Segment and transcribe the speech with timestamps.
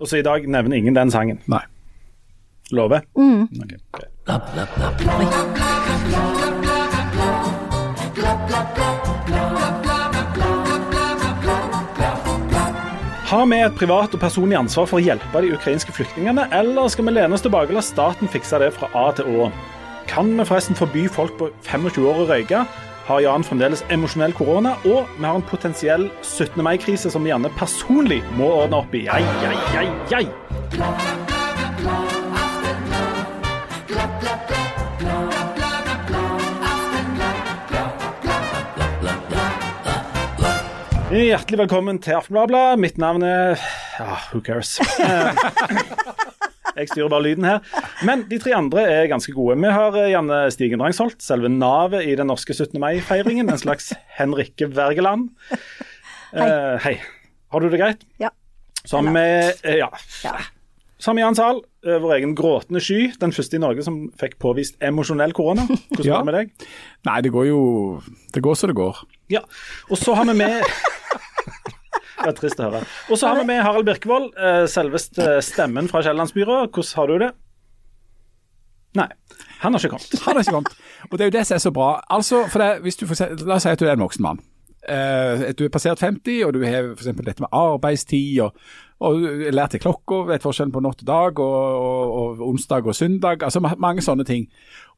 [0.00, 1.38] Og så i dag nevner ingen den sangen.
[1.46, 1.60] Nei.
[2.72, 3.00] Lover?
[3.18, 3.42] Mm.
[3.42, 4.10] Ok, greit.
[13.30, 17.06] Har vi et privat og personlig ansvar for å hjelpe de ukrainske flyktningene, eller skal
[17.06, 19.50] vi lene oss tilbake og la staten fikse det fra A til Å?
[20.10, 22.64] Kan vi forresten forby folk på 25 år å røyke?
[23.10, 24.76] Har Jan fremdeles emosjonell korona?
[24.86, 26.62] Og vi har en potensiell 17.
[26.62, 29.08] mai-krise som Janne personlig må ordne opp i.
[29.10, 30.30] Ai, ai, ai, ai.
[41.10, 42.78] Hjertelig velkommen til Aftenbladet.
[42.78, 43.58] Mitt navn er
[43.98, 44.78] ja, Who cares?
[46.76, 47.60] Jeg styrer bare lyden her.
[48.06, 49.56] Men de tre andre er ganske gode.
[49.60, 52.78] Vi har eh, Janne Stigen Drangsholt, selve navet i den norske 17.
[52.80, 53.50] mai-feiringen.
[53.50, 55.30] En slags Henrikke Wergeland.
[56.32, 56.94] Eh, hei.
[57.50, 58.04] Har du det greit?
[58.22, 58.30] Ja.
[58.84, 59.26] Så har vi
[59.66, 59.90] eh, ja.
[60.24, 60.36] Ja.
[61.00, 63.06] Vi Jan Sahl, vår egen gråtende sky.
[63.20, 65.64] Den første i Norge som fikk påvist emosjonell korona.
[65.66, 66.18] Hvordan Ja.
[66.20, 66.68] går det med deg?
[67.08, 67.60] Nei, det går jo
[68.34, 69.00] Det går så det går.
[69.32, 69.40] Ja,
[69.88, 70.60] og så har vi med
[72.20, 72.82] Det er trist å høre.
[73.10, 76.70] Og så har vi med Harald Birkevold, eh, selveste stemmen fra Kiellandsbyrået.
[76.74, 77.30] Hvordan har du det?
[78.98, 79.06] Nei,
[79.60, 80.22] han har ikke kommet.
[80.24, 80.78] Han Har ikke kommet.
[81.10, 81.90] Og det er jo det som er så bra.
[82.10, 84.40] Altså, det, eksempel- La oss si at du er en voksen mann.
[84.88, 87.04] Uh, du er passert 50, og du har f.eks.
[87.04, 88.54] dette med arbeidstid, og,
[89.00, 89.22] og
[89.54, 93.42] lærte klokka, vet forskjellen på natt og dag, og, og, og onsdag og søndag.
[93.46, 94.46] Altså mange sånne ting.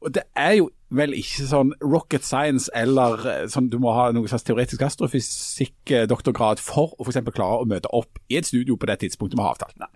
[0.03, 4.09] Og det er jo vel ikke sånn rocket science eller eh, sånn du må ha
[4.13, 7.23] noe slags teoretisk astrofysikk-doktorgrad for å f.eks.
[7.31, 9.87] klare å møte opp i et studio på det tidspunktet vi har avtalt.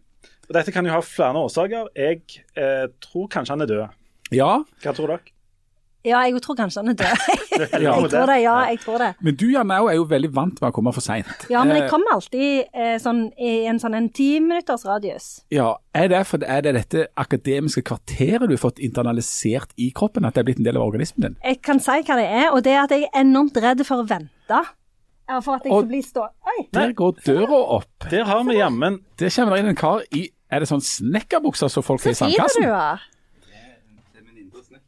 [0.47, 1.91] Og Dette kan jo ha flere årsaker.
[1.99, 2.23] Jeg
[2.55, 3.97] eh, tror kanskje han er død.
[4.35, 5.36] Ja, Hva tror dere?
[6.07, 7.23] Ja, jeg tror kanskje han er død.
[7.57, 7.69] Jeg
[8.11, 9.07] tror det, ja, jeg tror det.
[9.25, 11.47] men du Jan er jo veldig vant med å komme for seint.
[11.49, 15.25] Ja, men jeg kommer alltid eh, sånn, i en sånn en timinutters radius.
[15.51, 20.27] Ja, er det, for, er det dette akademiske kvarteret du har fått internalisert i kroppen,
[20.29, 21.39] at det er blitt en del av organismen din?
[21.41, 24.05] Jeg kan si hva det er, og det er at jeg er enormt redd for
[24.05, 24.61] å vente.
[25.27, 26.29] Ja, For at jeg Og- skal bli stå...
[26.53, 26.59] Oi!
[26.77, 27.89] Der går døra opp.
[28.13, 31.67] Der har vi jammen Der kommer det inn en kar i Er det sånn snekkerbukser
[31.73, 32.61] som folk har i sandkassen?
[32.61, 33.01] Så fin du er.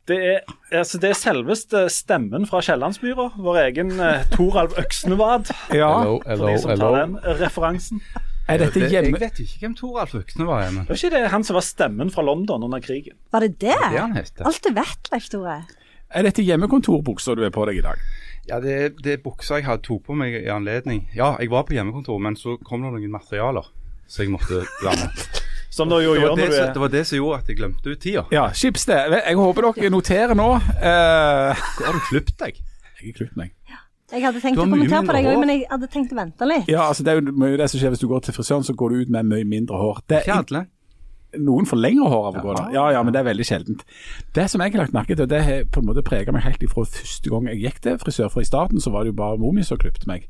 [0.09, 0.40] Det er,
[0.81, 3.30] altså det er selveste stemmen fra Kiellandsmyra.
[3.40, 5.92] Vår egen eh, Toralv Øksnevad, Ja.
[6.02, 8.02] Hello, for de som tar den referansen.
[8.50, 9.14] Er dette hjemme...
[9.14, 10.64] jeg vet ikke hvem Toralf Øksne var.
[10.74, 13.18] Men Det var ikke det han som var stemmen fra London under krigen?
[13.31, 13.75] Var det det?
[13.78, 14.47] det han heter.
[14.50, 15.59] Alt er vett, Leif Tore.
[16.09, 18.02] Er dette hjemmekontorbuksa du er på deg i dag?
[18.50, 21.03] Ja, det, det er buksa jeg hadde tok på meg i anledning.
[21.14, 23.70] Ja, jeg var på hjemmekontor, men så kom det noen materialer,
[24.09, 25.38] så jeg måtte være med.
[25.79, 27.51] Som det jo Det gjør det, når du er det var det som gjorde at
[27.51, 28.25] jeg glemte ut tida.
[28.35, 29.16] Ja, Skipsted.
[29.19, 30.50] Jeg håper dere noterer nå.
[30.59, 31.63] Uh...
[31.78, 32.66] Hvor har du klippet deg?
[33.00, 33.53] jeg har klippet meg.
[34.09, 36.67] Jeg hadde tenkt å kommentere på deg òg, men jeg hadde tenkt å vente litt.
[36.72, 38.73] Ja, altså Det er jo mye det som skjer hvis du går til frisøren, så
[38.78, 40.01] går du ut med mye mindre hår.
[40.09, 40.66] Det er Ikke
[41.38, 42.56] noen får lengre hår av å gå Ja.
[42.57, 42.73] der.
[42.73, 43.84] Ja, ja, men det er veldig sjeldent.
[44.34, 46.41] Det som jeg har lagt merke til, og det har på en måte preget meg
[46.41, 49.22] helt ifra første gang jeg gikk til frisør, for i starten så var det jo
[49.22, 50.28] bare mor mi som klippet meg.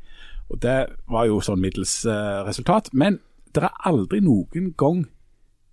[0.50, 2.90] Og det var jo sånn middels uh, resultat.
[2.92, 3.20] Men
[3.56, 5.08] det er aldri noen gang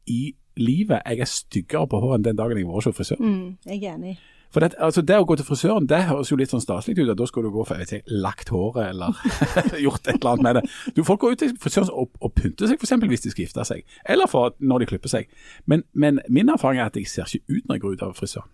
[0.06, 3.20] i livet jeg er styggere på hår enn den dagen jeg var hos frisør.
[3.20, 4.16] Mm, jeg er enig.
[4.54, 7.10] For det, altså det å gå til frisøren, det høres jo litt sånn staselig ut.
[7.12, 9.18] at Da skal du gå for jeg vet ikke, lagt håret eller
[9.84, 10.62] gjort et eller annet med det.
[10.96, 12.94] Du, Folk går ut til frisøren og, og pynter seg f.eks.
[13.10, 15.26] hvis de skal gifte seg, eller for når de klipper seg.
[15.66, 18.14] Men, men min erfaring er at jeg ser ikke ut når jeg går ut av
[18.16, 18.48] frisøren.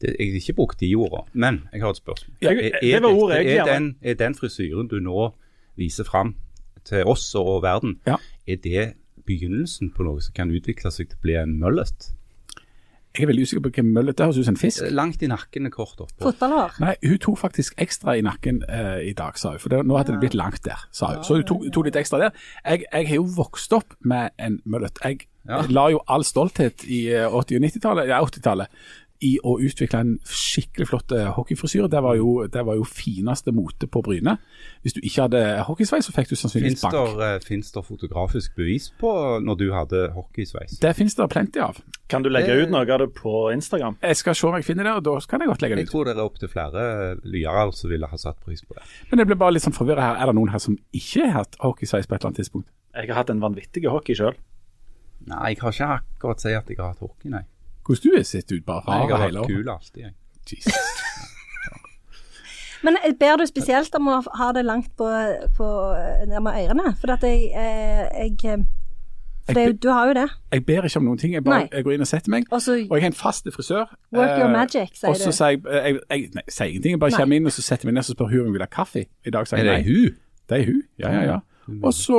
[0.00, 2.36] Det, jeg har ikke brukt de ordene, men jeg har et spørsmål.
[2.42, 5.30] Jeg, Er- det er var ordet jeg er den, er den frisyren du nå
[5.78, 6.34] viser fram
[6.84, 8.16] til oss og verden, Ja.
[8.48, 8.86] er det
[9.26, 12.10] begynnelsen på noe som kan utvikle seg til å bli en møllet?
[13.10, 14.28] Jeg er veldig usikker på hvem møllet er.
[14.28, 14.84] høres ut som en fisk.
[14.94, 16.28] Langt i nakken og kort oppå.
[16.28, 16.76] Fotballhår.
[16.78, 19.58] Nei, hun tok faktisk ekstra i nakken eh, i dag, sa hun.
[19.58, 21.24] For det, nå hadde det blitt langt der, sa hun.
[21.26, 22.36] Så hun tok, tok litt ekstra der.
[22.62, 25.02] Jeg, jeg har jo vokst opp med en møllet.
[25.02, 25.62] Jeg Ja.
[25.72, 28.68] la jo all stolthet i eh, 80- og 90-tallet, ja, 80-tallet
[29.20, 31.90] i å utvikle en skikkelig flott eh, hockeyfrisyre.
[31.92, 34.38] Det var jo, det var jo fineste mote på Bryne.
[34.80, 36.96] Hvis du ikke hadde hockeysveis, så fikk du sannsynligvis bank.
[37.18, 39.12] det, eh, det fotografisk bevis på
[39.44, 40.78] når du hadde hockeysveis?
[40.80, 41.82] Det finnes det plenty av.
[42.08, 43.98] Kan du legge Det- ut noe av det på Instagram?
[44.02, 45.86] Jeg skal se om jeg finner det, og da kan jeg godt legge det ut.
[45.88, 48.82] Jeg tror det er opptil flere lyere som ville ha satt pris på det.
[49.10, 50.16] Men jeg ble bare litt sånn forvirret her.
[50.16, 52.68] Er det noen her som ikke har hatt hockeysveis på et eller annet tidspunkt?
[52.94, 54.34] Jeg har hatt en vanvittig hockey sjøl.
[55.26, 57.44] Nei, jeg har ikke akkurat sagt at jeg har hatt hockey, nei.
[57.86, 59.54] Hvordan du har sett ut bare Nei, jeg har hatt vært året?
[59.56, 60.12] kul alltid, jeg.
[60.50, 60.74] Jesus.
[62.82, 65.08] Men eh, ber du spesielt om å ha det langt på,
[65.56, 65.70] på
[66.30, 66.94] ned ørene?
[67.00, 68.62] For at jeg, eh, jeg eh,
[69.50, 70.26] For det, du har jo det.
[70.54, 71.34] Jeg ber ikke om noen ting.
[71.36, 72.48] Jeg, bare, jeg går inn og setter meg.
[72.54, 73.90] Også, Og jeg har en fast frisør.
[74.16, 75.12] Work your Eh, magic, sier du.
[75.12, 76.96] Og så sier jeg, jeg, jeg Nei, sier ingenting.
[76.96, 77.20] Jeg bare Nei.
[77.20, 78.70] kommer inn og så setter jeg meg ned og spør hun om hun vil ha
[78.80, 79.04] kaffe.
[79.26, 80.16] I dag sier Er det hun?
[80.50, 80.82] Det er hun.
[80.98, 81.38] Ja, ja, ja.
[81.82, 82.18] Og så,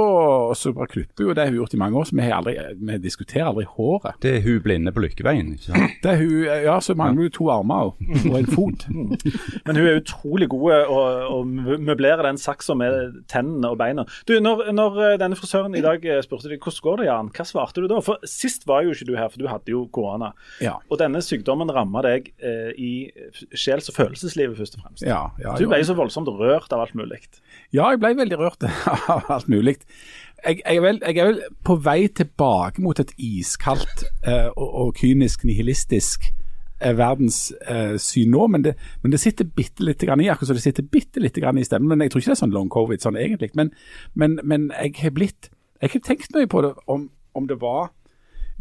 [0.52, 2.38] og så bare klipper jo det har hun gjort i mange år, så vi, har
[2.40, 4.16] aldri, vi diskuterer aldri håret.
[4.24, 5.54] Det er hun blinde på Lykkeveien.
[5.56, 5.98] ikke sant?
[6.04, 6.34] Det er hun,
[6.66, 8.02] ja, så mangler hun to armer og,
[8.32, 8.86] og en fot.
[9.66, 11.00] Men hun er utrolig god å,
[11.38, 14.06] å møblere den saksa med tennene og beina.
[14.30, 17.30] Du, når, når eh, denne frisøren i dag eh, spurte deg hvordan går det, Jan,
[17.36, 18.00] hva svarte du da?
[18.06, 20.32] For Sist var jo ikke du her, for du hadde jo korona.
[20.64, 22.92] Ja, Og denne sykdommen ramma deg eh, i
[23.58, 25.06] sjels- og følelseslivet, først og fremst.
[25.06, 27.22] ja, ja, Du ble jo så voldsomt rørt av alt mulig.
[27.72, 28.66] ja, jeg ble veldig rørt
[29.12, 29.78] av alt mulig.
[30.46, 34.70] Jeg, jeg, er vel, jeg er vel på vei tilbake mot et iskaldt eh, og,
[34.84, 36.26] og kynisk nihilistisk
[36.82, 40.66] eh, verdenssyn nå, men det, men det sitter bitte lite grann i, akkurat som det
[40.66, 41.90] sitter bitte lite grann i stemmen.
[41.94, 43.52] Men jeg tror ikke det er sånn long covid sånn egentlig.
[43.58, 43.74] Men,
[44.14, 45.52] men, men jeg har blitt
[45.82, 47.90] Jeg har tenkt mye på det, om, om det var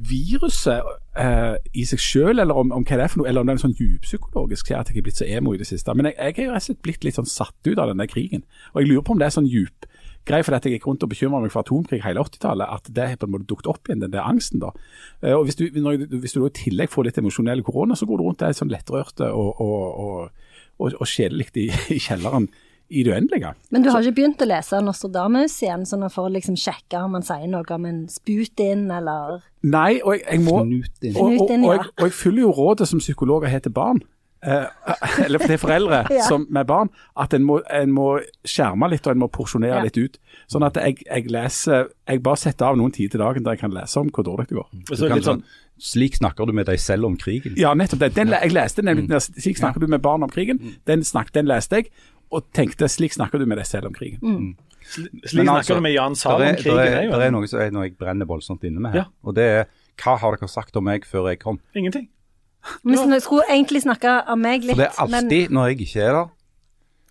[0.08, 0.82] viruset
[1.18, 3.54] eh, i seg selv, eller om, om hva det er for noe, eller om det
[3.54, 5.94] er en sånn djuppsykologisk at jeg er blitt så emo i det siste.
[5.96, 8.06] Men jeg, jeg har jo rett og slett blitt litt sånn satt ut av denne
[8.10, 8.44] krigen.
[8.72, 9.88] Og jeg lurer på om det er sånn djup
[10.28, 13.08] greie for at jeg gikk rundt og bekymra meg for atomkrig hele 80-tallet, at det
[13.12, 14.62] har på en måte dukket opp igjen, den der angsten.
[14.62, 14.72] da.
[15.22, 18.08] Eh, og Hvis du, når, hvis du da i tillegg får litt emosjonell korona, så
[18.08, 22.50] går du rundt der sånn lettrørte og, og, og, og, og kjedelig i, i kjelleren
[22.90, 23.52] i det uendelige.
[23.70, 27.14] Men du har ikke begynt å lese Nostradamus igjen, sånn for å liksom sjekke om
[27.14, 31.14] han sier noe om en sput inn, eller Nei, og jeg, jeg må Snutin.
[31.14, 34.02] Og, og, og, og, jeg, og jeg følger jo rådet som psykologer har til barn.
[34.42, 34.66] Eh,
[35.26, 36.24] eller til foreldre Ja.
[36.24, 36.88] som med barn,
[37.20, 38.06] at en må, en må
[38.48, 39.82] skjerme litt og en må porsjonere Ja.
[39.84, 40.16] litt ut.
[40.48, 43.60] Sånn at jeg, jeg leser Jeg bare setter av noen tider til dagen der jeg
[43.66, 44.70] kan lese om hvor dårlig det går.
[44.94, 45.44] Så kan litt sånn,
[45.80, 47.54] Slik snakker du med deg selv om krigen.
[47.56, 48.10] Ja, nettopp det.
[48.14, 49.20] Den, jeg leste nemlig mm.
[49.40, 50.58] Slik snakker du med barn om krigen.
[50.84, 51.88] Den, snak, den leste jeg,
[52.30, 54.20] og tenkte slik snakker du med deg selv om krigen.
[54.84, 55.08] slik
[55.38, 56.76] Men snakker altså, du med Jan Sahl om krigen.
[56.76, 59.06] der er er, der er noe som noe jeg brenner voldsomt inne med her.
[59.06, 59.06] Ja.
[59.24, 59.64] Og det er
[60.00, 61.58] hva har dere sagt om meg før jeg kom?
[61.76, 62.08] ingenting.
[62.84, 66.12] Vi skulle egentlig snakke om meg litt, For det er alltid når jeg ikke er
[66.18, 66.28] der,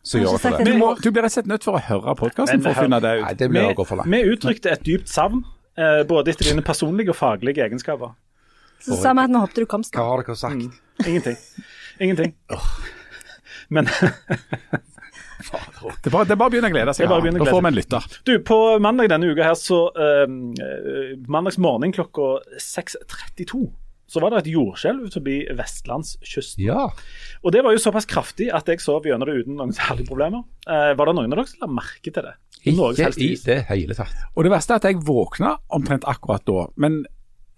[0.09, 0.51] så gjør det.
[0.59, 0.65] det.
[0.69, 2.99] Du, må, du blir rett og slett nødt for å høre podkasten for å finne
[3.03, 3.37] det Nei, ut.
[3.41, 4.11] det blir Vi, å gå for langt.
[4.13, 5.41] vi uttrykte et dypt savn,
[5.77, 8.13] eh, både etter dine personlige og faglige egenskaper.
[8.85, 10.05] så sa vi at vi håpte du kom Hva snart.
[10.07, 10.79] har dere sagt?
[11.07, 11.37] Ingenting.
[11.99, 12.33] Ingenting.
[13.73, 13.85] Men
[15.49, 17.07] Det er bare, det er bare å begynne å glede seg.
[17.09, 18.05] Begynne da får vi en lytter.
[18.27, 20.25] du, på mandag denne uka her, så eh,
[21.31, 23.61] Mandags morgen klokka 6.32
[24.09, 26.63] så var det et jordskjelv forbi vestlandskysten.
[26.65, 26.87] Ja.
[27.43, 30.45] Og det var jo såpass kraftig at jeg sov gjennom det uten noen særlige problemer.
[30.65, 32.33] Eh, var det noen av dere som la merke til det?
[32.67, 34.25] Ikke i det hele tatt.
[34.35, 37.03] Og det verste er at jeg våkna omtrent akkurat da, men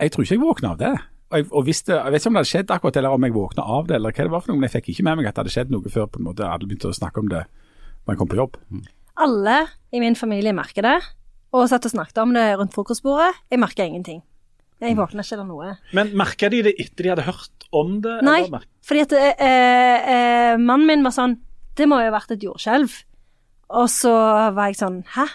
[0.02, 0.94] jeg tror ikke jeg våkna av det.
[1.32, 3.36] Og jeg, og visste, jeg vet ikke om det hadde skjedd akkurat, eller om jeg
[3.38, 5.30] våkna av det, eller hva det var for noe, men jeg fikk ikke med meg
[5.30, 7.46] at det hadde skjedd noe før på en måte alle begynte å snakke om det
[7.48, 8.60] når jeg kom på jobb.
[9.22, 9.58] Alle
[9.94, 10.98] i min familie merker det,
[11.56, 13.32] og satt og snakket om det rundt frokostbordet.
[13.52, 14.22] Jeg merker ingenting.
[14.82, 15.76] Jeg våkna ikke eller noe.
[15.94, 18.18] Men merka de det etter de hadde hørt om det?
[18.26, 21.38] Nei, eller fordi at eh, eh, mannen min var sånn
[21.78, 22.96] Det må jo ha vært et jordskjelv.
[23.78, 24.12] Og så
[24.56, 25.28] var jeg sånn Hæ?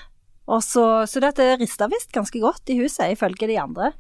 [0.47, 3.93] Og så, så det, det rista visst ganske godt i huset, ifølge de andre.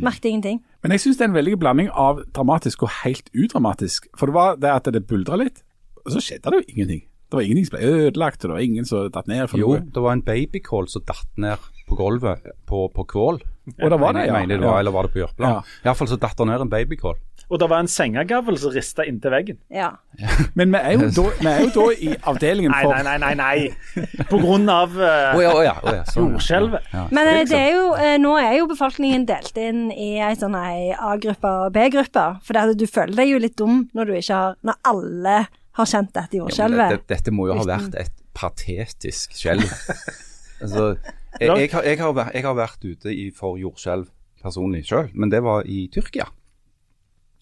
[0.00, 0.62] Merket ingenting.
[0.82, 4.08] Men jeg syns det er en veldig blanding av dramatisk og helt udramatisk.
[4.18, 5.62] For det var det at det buldra litt,
[6.02, 7.04] og så skjedde det jo ingenting.
[7.30, 9.44] Det var ingenting som ble ødelagt, og det var ingen som datt ned.
[9.52, 9.84] for Jo, noe.
[9.86, 13.38] det var en babykål som datt ned på gulvet på, på Kvål.
[13.78, 14.36] Og det var det, ja.
[14.38, 14.78] mener det var, Ja.
[14.84, 15.58] Eller var det på Jørpeland?
[15.60, 15.80] Ja.
[15.88, 17.18] Iallfall så datt det ned en babykål.
[17.50, 19.58] Og det var en sengegavl som rista inntil veggen.
[19.74, 19.88] Ja.
[20.58, 23.32] Men vi er, jo da, vi er jo da i avdelingen for nei, nei, nei.
[23.40, 24.26] nei.
[24.30, 25.74] På grunn av ja, ja.
[25.82, 26.90] ja, sånn, jordskjelvet.
[26.94, 27.06] Ja.
[27.10, 31.54] Men det er jo, eh, nå er jo befolkningen delt inn i ei sånn A-gruppe
[31.64, 32.26] og B-gruppe.
[32.46, 35.36] For det du føler deg jo litt dum når du ikke har Når alle
[35.78, 37.06] har kjent dette Ja, det, jordskjelvet.
[37.10, 39.66] dette må jo ha vært et patetisk skjelv.
[40.62, 40.92] altså,
[41.40, 45.10] jeg, jeg, har, jeg, har vært, jeg har vært ute i, for jordskjelv personlig sjøl,
[45.12, 46.28] men det var i Tyrkia.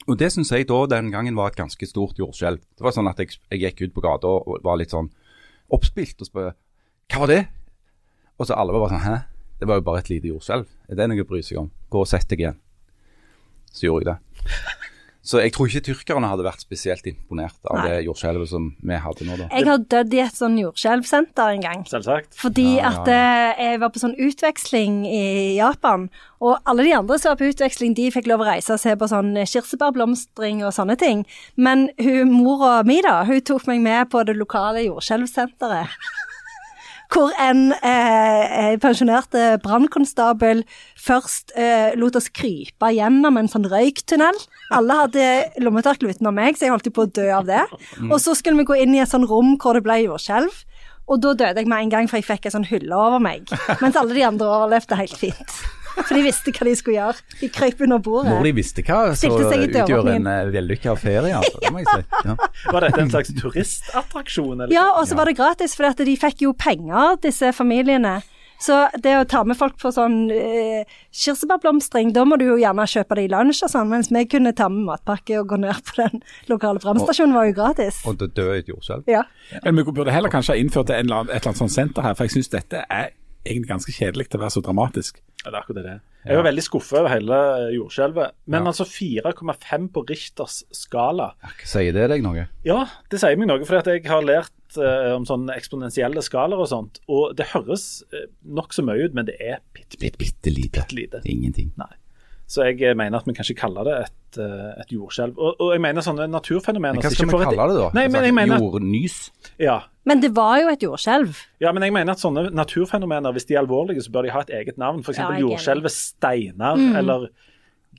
[0.08, 2.62] Og det syns jeg da den gangen var et ganske stort jordskjelv.
[2.62, 5.10] Det var sånn at jeg, gikk ut på gata og var litt sånn
[5.74, 6.56] oppspilt og spurte
[7.08, 7.42] hva var det?
[8.36, 9.16] Og så alle var bare sånn hæ?
[9.58, 10.66] Det var jo bare et lite jordskjelv.
[10.92, 11.70] Er det noe å bry seg om?
[11.90, 12.58] Gå og sett deg igjen.
[13.72, 14.52] Så gjorde jeg det.
[15.28, 17.88] Så jeg tror ikke tyrkerne hadde vært spesielt imponert av Nei.
[17.88, 19.48] det jordskjelvet som vi hadde nå, da.
[19.52, 21.82] Jeg har dødd i et sånn jordskjelvsenter en gang.
[21.90, 22.32] Selvsagt.
[22.40, 25.26] Fordi Ja, ja, at eh, jeg var på sånn utveksling i
[25.58, 26.06] Japan,
[26.40, 28.94] og alle de andre som var på utveksling, de fikk lov å reise og se
[28.96, 31.26] på sånn kirsebærblomstring og sånne ting.
[31.60, 35.92] Men hun, mora mi, da, hun tok meg med på det lokale jordskjelvsenteret.
[37.08, 40.60] Hvor en eh, pensjonerte brannkonstabel
[41.00, 44.36] først eh, lot oss krype gjennom en sånn røyktunnel.
[44.76, 45.28] Alle hadde
[45.64, 47.64] lommetørkle utenom meg, så jeg holdt på å dø av det.
[48.10, 50.64] Og så skulle vi gå inn i et sånn rom hvor det ble jordskjelv.
[51.08, 53.48] Og da døde jeg med en gang, for jeg fikk en sånn hylle over meg.
[53.80, 55.54] Mens alle de andre overlevde helt fint.
[56.04, 57.26] For de visste hva de skulle gjøre.
[57.40, 58.32] De krøp under bordet.
[58.32, 61.60] Når de visste hva, så utgjør en vellykka ferie, altså.
[61.64, 62.24] Det må jeg si.
[62.28, 62.38] Ja.
[62.74, 64.56] Var dette en slags turistattraksjon?
[64.56, 64.74] Eller?
[64.74, 68.18] Ja, og så var det gratis, for de fikk jo penger, disse familiene.
[68.58, 72.86] Så det å ta med folk på sånn eh, kirsebærblomstring, da må du jo gjerne
[72.90, 75.78] kjøpe det i lunsj og sånn, mens vi kunne ta med matpakke og gå ned
[75.86, 78.00] på den lokale brannstasjonen, var jo gratis.
[78.08, 79.06] Og det døde et jordskjelv.
[79.10, 79.22] Ja.
[79.62, 82.08] Men vi burde heller kanskje ha innført et eller annet, et eller annet sånt senter
[82.08, 83.14] her, for jeg syns dette er
[83.46, 85.20] egentlig ganske kjedelig til å være så dramatisk.
[85.44, 85.96] Ja, det er akkurat det.
[86.28, 87.36] Jeg var veldig skuffet over hele
[87.72, 88.32] jordskjelvet.
[88.46, 88.72] Men Ja.
[88.72, 91.30] altså 4,5 på Richters skala.
[91.64, 92.48] Sier det deg noe?
[92.66, 96.68] Ja, det sier meg noe, for jeg har lært uh, om sånne eksponentielle skalaer og
[96.68, 97.00] sånt.
[97.08, 100.84] Og det høres uh, nokså mye ut, men det er bitte, bitte, Bitte lite.
[100.84, 101.22] bitte lite.
[101.24, 101.72] Ingenting.
[102.48, 105.36] Så jeg eh, mener at vi kan ikke kalle det et, eh, et jordskjelv.
[105.36, 107.88] Og, og jeg mener sånne naturfenomener Men hva skal vi kalle det da?
[107.92, 109.18] Nei, men jeg mener, Jordnys?
[109.60, 111.36] ja, Men det var jo et jordskjelv.
[111.60, 114.40] ja, men jeg mener at sånne naturfenomener, hvis de er alvorlige, så bør de ha
[114.46, 115.02] et eget navn.
[115.04, 115.18] F.eks.
[115.20, 116.96] Ja, jordskjelvet Steinar, Mm.
[117.02, 117.28] eller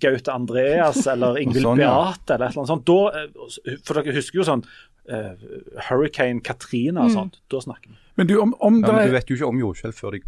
[0.01, 1.91] Gaute Andreas, eller Ingvild sånn, ja.
[1.93, 2.85] Beate, eller et eller annet sånt.
[2.87, 2.99] Da,
[3.73, 4.63] eh, for dere husker jo sånn
[5.11, 5.33] uh,
[5.89, 7.39] Hurricane Katrina og sånt.
[7.51, 7.97] Da snakker vi.
[8.19, 10.23] Men du, om, om Ja, men du vet jo ikke om jordskjelv før de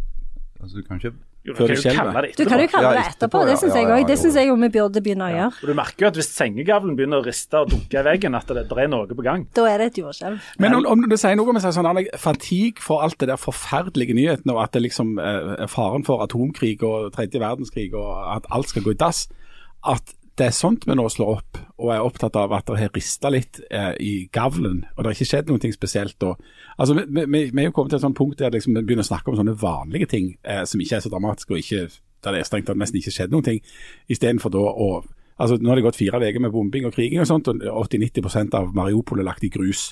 [0.62, 2.28] Altså, du kan ikke Jo, Før du skjelver.
[2.38, 4.04] Du kan jo kalle det etterpå, det syns jeg òg.
[4.06, 5.48] Det syns jeg jo vi burde begynne å gjøre.
[5.58, 8.52] Og du merker jo at hvis sengegavlen begynner å riste og dunke i veggen, at
[8.54, 9.48] det, det er noe på gang.
[9.58, 10.52] Da er det et jordskjelv.
[10.62, 14.14] Men om, om det sier noe om en sånn fatigue for alt det der forferdelige
[14.14, 18.46] nyhetene, og at det liksom eh, er faren for atomkrig og tredje verdenskrig, og at
[18.54, 19.26] alt skal gå i dass,
[19.82, 22.92] at det er sånt vi nå slår opp, og er opptatt av at det har
[22.94, 26.16] rista litt eh, i gavlen, og det har ikke skjedd noe spesielt.
[26.22, 26.32] da.
[26.78, 29.04] altså, vi, vi, vi er jo kommet til et sånt punkt der liksom, vi begynner
[29.04, 31.88] å snakke om sånne vanlige ting eh, som ikke er så dramatiske, og ikke,
[32.24, 33.60] der det er strengt tatt nesten ikke skjedd noen ting,
[34.12, 34.94] istedenfor da å
[35.42, 38.52] Altså, nå har det gått fire uker med bombing og kriging og sånt, og 80-90%
[38.54, 39.88] av Mariupol er lagt i grus.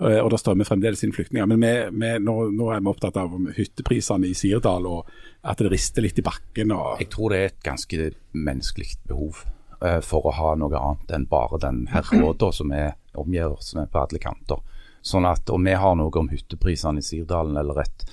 [0.00, 1.46] Eh, Og det strømmer fremdeles inn flyktninger.
[1.46, 5.12] Men vi, vi, nå, nå er vi opptatt av hytteprisene i Sirdal, og
[5.44, 6.72] at det rister litt i bakken.
[6.74, 9.44] og Jeg tror det er et ganske menneskelig behov
[9.84, 13.90] eh, for å ha noe annet enn bare den herråda som er omgir oss med
[13.92, 14.62] på alle kanter.
[15.02, 18.04] Sånn at om vi har noe om hytteprisene i Sirdalen eller et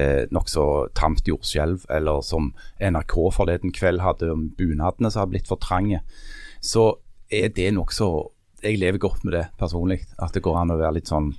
[0.00, 0.66] eh, nokså
[0.96, 6.02] tamt jordskjelv, eller som NRK forleden kveld hadde om bunadene som har blitt for trange,
[6.60, 6.92] så
[7.32, 8.30] er det nokså
[8.64, 10.06] Jeg lever godt med det personlig.
[10.16, 11.34] At det går an å være litt sånn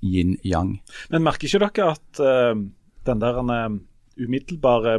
[0.00, 0.78] yin-yang.
[1.12, 2.56] Men merker ikke dere at uh,
[3.04, 3.74] den der eh,
[4.16, 4.94] umiddelbare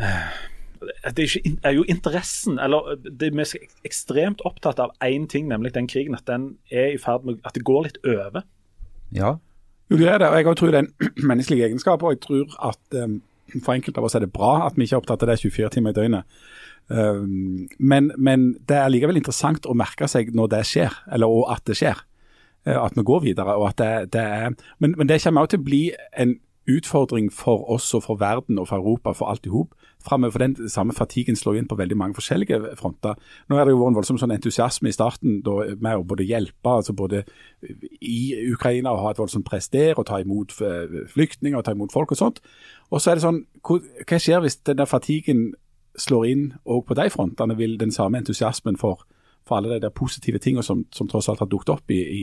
[0.00, 0.38] eh,
[0.80, 5.48] det er, ikke, er jo interessen, eller det Vi er ekstremt opptatt av én ting,
[5.48, 6.14] nemlig den krigen.
[6.14, 8.42] At den er i ferd med At det går litt over.
[9.14, 9.36] Ja,
[9.90, 10.28] Jo, det er det.
[10.28, 12.02] og Jeg tror det er en menneskelig egenskap.
[12.02, 13.22] Og jeg tror at um,
[13.64, 15.68] for enkelte av oss er det bra at vi ikke er opptatt av det 24
[15.68, 16.24] timer i døgnet.
[16.88, 21.48] Um, men, men det er likevel interessant å merke seg når det skjer, eller og
[21.52, 22.04] at det skjer.
[22.66, 23.56] Eh, At vi går videre.
[23.56, 25.82] og at det, det er, men, men det kommer også til å bli
[26.18, 29.72] en utfordring for oss og for verden og for Europa, for alt i hop
[30.04, 30.38] framover.
[30.42, 33.18] Den samme fatiguen slår inn på veldig mange forskjellige fronter.
[33.48, 36.26] Nå er det jo vært en voldsom sånn entusiasme i starten da, med å både
[36.28, 37.24] hjelpe, altså både
[38.00, 38.20] i
[38.52, 41.94] Ukraina og ha et voldsomt press der, og ta imot eh, flyktninger og ta imot
[41.94, 42.42] folk og sånt.
[42.90, 45.48] Og så er det sånn, hva skjer hvis den der fatiguen
[45.98, 47.58] slår inn òg på de frontene?
[47.58, 49.04] Vil den samme entusiasmen for
[49.48, 52.22] for alle de der positive tingene som, som tross alt har dukket opp i, i,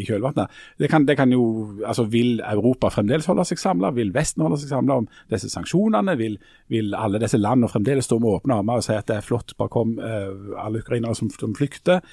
[0.00, 0.52] i kjølvannet.
[0.78, 1.42] Det kan, det kan jo,
[1.82, 3.90] altså Vil Europa fremdeles holde seg samla?
[3.96, 6.16] Vil Vesten holde seg samla om disse sanksjonene?
[6.20, 6.38] Vil,
[6.72, 9.56] vil alle disse landene fremdeles stå med åpne armer og si at det er flott,
[9.58, 12.04] bare kom uh, alle ukrainere som, som flykter?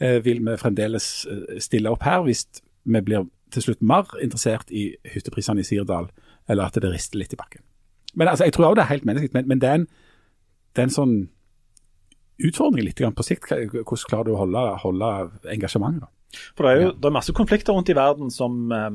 [0.00, 2.46] Uh, vil vi fremdeles eh, stille opp her hvis
[2.84, 6.08] vi blir til slutt mer interessert i hytteprisene i Sirdal,
[6.48, 7.62] eller at det rister litt i bakken?
[8.14, 9.86] Men altså, Jeg tror også det er helt menneskelig, men, men det, en,
[10.76, 11.16] det er en sånn
[12.48, 13.52] utfordring litt på sikt.
[13.52, 15.12] Hvordan klarer du å holde, holde
[15.52, 16.06] engasjementet?
[16.06, 16.10] da?
[16.56, 18.92] For det er jo det er masse konflikter rundt i verden som, eh,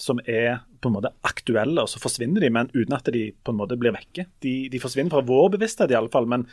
[0.00, 3.52] som er på en måte aktuelle, og så forsvinner de, men uten at de på
[3.52, 4.28] en måte blir vekke.
[4.44, 6.46] De, de forsvinner fra vår bevissthet, i alle fall, men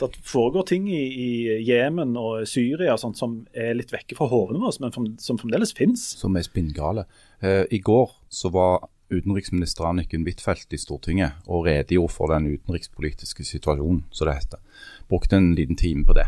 [0.00, 1.30] det foregår ting i, i
[1.68, 5.40] Jemen og Syria og sånt, som er litt vekke fra hodene våre, men som, som
[5.40, 6.02] fremdeles finnes.
[6.18, 7.06] som er spinngale.
[7.38, 13.46] Eh, I går så var utenriksminister Anniken Huitfeldt i Stortinget og redegjorde for den utenrikspolitiske
[13.46, 14.60] situasjonen, som det heter.
[15.08, 16.26] Brukte en liten time på det.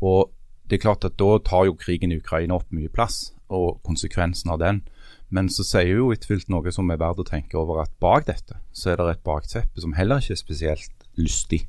[0.00, 0.30] Og
[0.66, 4.50] det er klart at Da tar jo krigen i Ukraina opp mye plass, og konsekvensen
[4.50, 4.82] av den.
[5.30, 8.58] Men så sier jo Huitfeldt noe som er verdt å tenke over, at bak dette
[8.72, 11.64] så er det et bakteppe som heller ikke er spesielt lystig.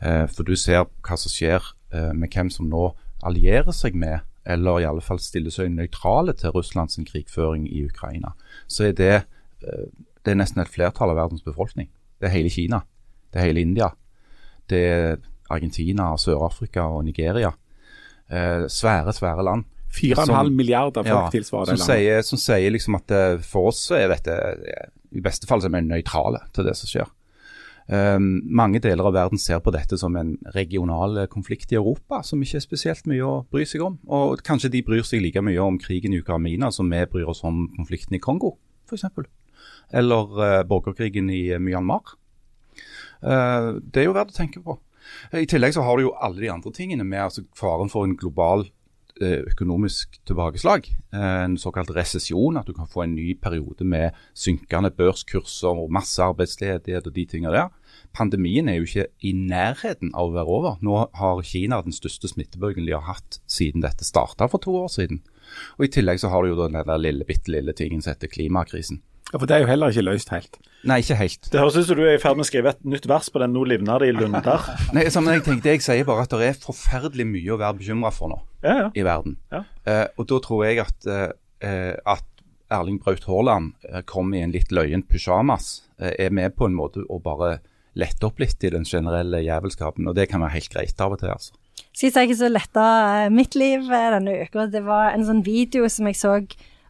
[0.00, 1.60] Eh, for du ser hva som skjer
[1.92, 2.90] eh, med hvem som nå
[3.26, 8.34] allierer seg med, eller i alle fall stiller seg nøytrale til Russlands krigføring i Ukraina.
[8.68, 9.14] Så er det,
[9.64, 9.86] eh,
[10.24, 11.90] det er nesten et flertall av verdens befolkning.
[12.20, 12.84] Det er hele Kina.
[13.32, 13.90] Det er hele India.
[14.70, 15.16] Det er
[15.50, 17.52] Argentina, Sør-Afrika og Nigeria.
[18.30, 19.64] Eh, svære, svære land.
[19.96, 21.96] 4,5 milliarder folk Ja, tilsvarer som det landet.
[21.96, 25.74] sier, som sier liksom at eh, for oss er dette eh, i beste fall som
[25.74, 27.12] er nøytrale til det som skjer.
[27.86, 32.40] Um, mange deler av verden ser på dette som en regional konflikt i Europa, som
[32.42, 34.00] ikke er spesielt mye å bry seg om.
[34.10, 37.44] Og kanskje de bryr seg like mye om krigen i Ukraina som vi bryr oss
[37.46, 38.56] om konflikten i Kongo,
[38.90, 39.06] f.eks.
[39.94, 42.16] eller uh, borgerkrigen i Myanmar.
[43.22, 44.80] Uh, det er jo verdt å tenke på.
[45.32, 48.16] I tillegg så har du jo alle de andre tingene med altså faren for en
[48.18, 48.66] global
[49.20, 50.88] økonomisk tilbakeslag.
[51.16, 56.22] En såkalt resesjon, at du kan få en ny periode med synkende børskurser og masse
[56.22, 57.72] arbeidsledighet og de tingene der.
[58.16, 60.76] Pandemien er jo ikke i nærheten av å være over.
[60.84, 64.92] Nå har Kina den største smittebølgen de har hatt siden dette starta for to år
[64.92, 65.22] siden.
[65.78, 69.00] Og I tillegg så har du jo den lille, bitte lille tingen som heter klimakrisen.
[69.32, 70.58] Ja, For det er jo heller ikke løst helt.
[70.86, 71.48] Nei, ikke helt.
[71.50, 73.40] Det høres ut som du er i ferd med å skrive et nytt vers på
[73.42, 74.68] den 'Nå livner det i lunder'.
[74.94, 78.12] Nei, men jeg tenkte, jeg sier bare at det er forferdelig mye å være bekymra
[78.14, 78.88] for nå ja, ja.
[78.94, 79.36] i verden.
[79.50, 79.64] Ja.
[79.86, 82.24] Eh, og da tror jeg at, eh, at
[82.70, 87.02] Erling Braut Haaland eh, kom i en litt løyen pysjamas, er med på en måte
[87.08, 87.56] å bare
[87.96, 90.06] lette opp litt i den generelle jævelskapen.
[90.06, 91.56] Og det kan være helt greit av og til, altså.
[91.96, 92.86] Sist jeg ikke så letta
[93.32, 94.66] mitt liv denne uka?
[94.68, 96.34] Det var en sånn video som jeg så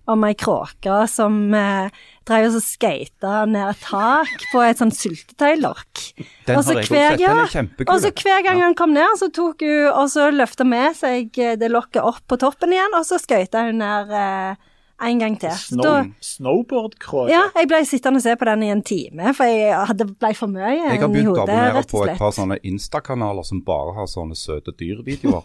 [0.07, 1.89] om ei kråke som eh,
[2.27, 6.05] drev og skata ned et tak på et sånn syltetøylokk.
[6.47, 7.91] Den har jeg også sett, den er kjempekul.
[7.93, 11.35] Og så hver gang han kom ned, så tok hun og så løfta med seg
[11.35, 14.73] det lokket opp på toppen igjen, og så skøyta hun ned eh,
[15.07, 15.53] en gang til.
[15.53, 17.29] Snow, Snowboardkråke?
[17.33, 20.33] Ja, jeg ble sittende og se på den i en time, for jeg hadde ble
[20.39, 20.93] for mye i hodet.
[20.95, 24.73] Jeg har begynt å abonnere på et par sånne Insta-kanaler som bare har sånne søte
[24.79, 25.45] dyrvideoer.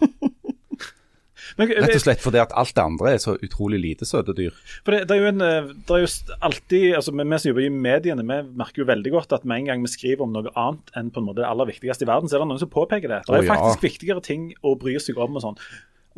[1.60, 4.56] Rett og slett fordi at alt det andre er så utrolig lite søte dyr.
[4.86, 7.68] For det, det, er jo en, eh, det er jo alltid, altså Vi som jobber
[7.68, 10.52] i mediene, vi merker jo veldig godt at med en gang vi skriver om noe
[10.56, 12.72] annet enn på en måte det aller viktigste i verden, så er det noen som
[12.72, 13.24] påpeker det.
[13.28, 13.56] Det er oh, ja.
[13.56, 15.60] faktisk viktigere ting å bry seg om og sånn.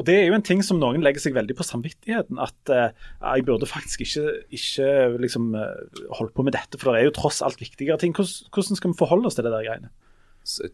[0.01, 2.39] Og Det er jo en ting som noen legger seg veldig på samvittigheten.
[2.41, 2.89] At uh,
[3.21, 4.23] jeg burde faktisk ikke,
[4.57, 4.87] ikke
[5.21, 8.15] liksom, uh, holdt på med dette, for det er jo tross alt viktigere ting.
[8.17, 9.93] Hvordan, hvordan skal vi forholde oss til det der greiene?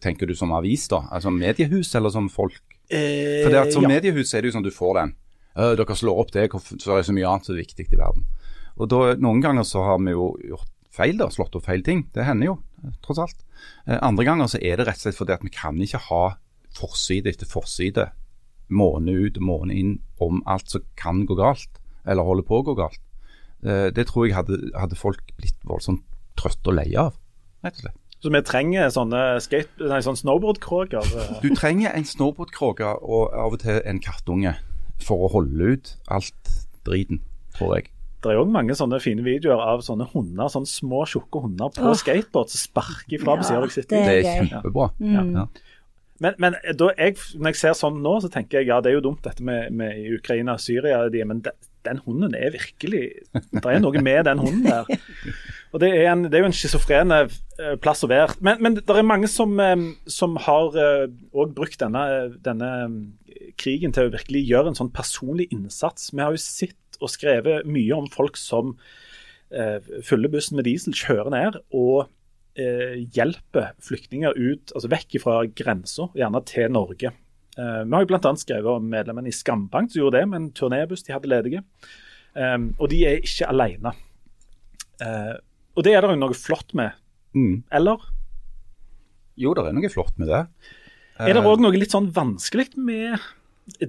[0.02, 1.04] Tenker du som avis, da?
[1.12, 2.62] Altså mediehus, eller som folk?
[2.90, 3.94] Eh, for det at Som ja.
[3.94, 5.14] mediehus er det jo sånn du får den.
[5.54, 7.98] Uh, dere slår opp det, så er det så mye annet som er viktig i
[7.98, 8.26] verden.
[8.80, 12.04] Og da, Noen ganger så har vi jo gjort feil, da, slått opp feil ting.
[12.14, 12.56] Det hender jo,
[13.04, 13.44] tross alt.
[13.86, 16.24] Uh, andre ganger så er det rett og slett fordi at vi kan ikke ha
[16.76, 18.10] forside etter forside
[18.70, 22.66] måned ut og måned inn om alt som kan gå galt, eller holder på å
[22.70, 23.02] gå galt.
[23.62, 26.06] Uh, det tror jeg hadde, hadde folk blitt voldsomt
[26.40, 27.18] trøtte og leie av,
[27.66, 27.98] rett og slett.
[28.20, 31.14] Så vi trenger sånne, sånne snowboardkråker?
[31.40, 34.52] Du trenger en snowboardkråke og av og til en kattunge
[35.00, 36.52] for å holde ut alt
[36.84, 37.22] driten,
[37.56, 37.88] tror jeg.
[38.20, 41.86] Det er òg mange sånne fine videoer av sånne hunder, sånne små, tjukke hunder på
[41.88, 41.96] oh.
[41.96, 44.10] skateboard som sparker fra ja, ved siden av deg.
[44.10, 44.88] Det er kjempebra.
[45.00, 45.24] Ja.
[45.24, 45.36] Mm.
[45.38, 45.46] Ja.
[46.20, 49.06] Men, men jeg, når jeg ser sånn nå, så tenker jeg ja, det er jo
[49.06, 51.06] dumt dette med, med Ukraina og Syria.
[51.08, 51.54] De, men de,
[51.88, 54.84] den hunden er virkelig Det er noe med den hunden der.
[55.70, 57.34] Og Det er, en, det er jo en schizofren eh,
[57.82, 58.34] plass å være.
[58.42, 59.76] Men, men det er mange som, eh,
[60.10, 62.04] som har òg eh, brukt denne,
[62.42, 62.70] denne,
[63.60, 66.10] krigen til å virkelig gjøre en sånn personlig innsats.
[66.14, 68.74] Vi har jo sett og skrevet mye om folk som
[70.06, 72.06] fyller bussen med diesel, kjører ned og
[73.16, 77.10] hjelper flyktninger ut, altså vekk fra grensa, gjerne til Norge.
[77.56, 78.32] Vi har jo bl.a.
[78.38, 81.64] skrevet om medlemmene i Skambank som gjorde det med en turnébuss de hadde ledige.
[82.78, 83.94] Og de er ikke alene.
[85.80, 86.92] Eh, og det er det jo noe flott med,
[87.32, 87.62] mm.
[87.80, 88.04] eller?
[89.40, 90.44] Jo, det er noe flott med det.
[91.20, 93.16] Er det òg noe litt sånn vanskelig med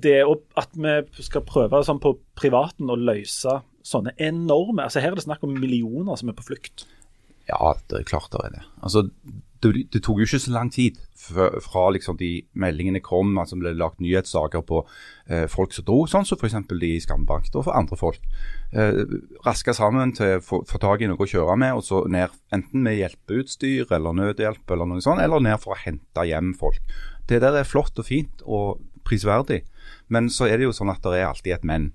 [0.04, 0.20] det
[0.60, 5.24] at vi skal prøve sånn på privaten å løse sånne enorme altså Her er det
[5.26, 6.84] snakk om millioner som er på flukt.
[7.50, 8.66] Ja, det er klart det er det.
[8.86, 9.08] Altså,
[9.62, 13.74] det, det tok jo ikke så lang tid fra liksom de meldingene kom, altså ble
[13.78, 14.82] lagt nyhetssaker på
[15.30, 16.58] eh, folk som dro, sånn som f.eks.
[16.72, 18.26] de i Skambank, og for andre folk.
[18.74, 19.04] Eh,
[19.46, 22.86] raska sammen til å få tak i noe å kjøre med, og så ned enten
[22.86, 26.82] med hjelpeutstyr eller nødhjelp eller noe sånt, eller ned for å hente hjem folk.
[27.30, 29.62] Det der er flott og fint og prisverdig,
[30.12, 31.92] men så er det jo sånn at det er alltid et men.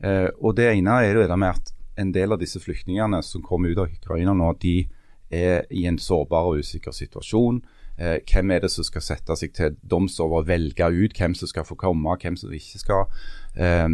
[0.00, 3.42] Eh, og det ene er jo det med at en del av disse flyktningene som
[3.44, 4.86] kommer ut av Ukraina nå, de
[5.30, 7.62] er i en sårbar og usikker situasjon.
[8.00, 11.34] Eh, hvem er det som skal sette seg til doms over å velge ut hvem
[11.36, 13.06] som skal få komme, hvem som ikke skal.
[13.54, 13.88] Eh,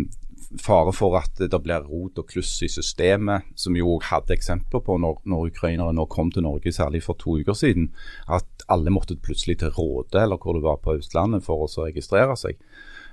[0.63, 4.83] fare for at det blir rot og kluss i systemet, som vi jo hadde eksempler
[4.85, 7.91] på når, når ukrainere nå kom til Norge, særlig for to uker siden.
[8.29, 12.37] At alle måtte plutselig til Råde eller hvor det var på Østlandet for å registrere
[12.39, 12.61] seg.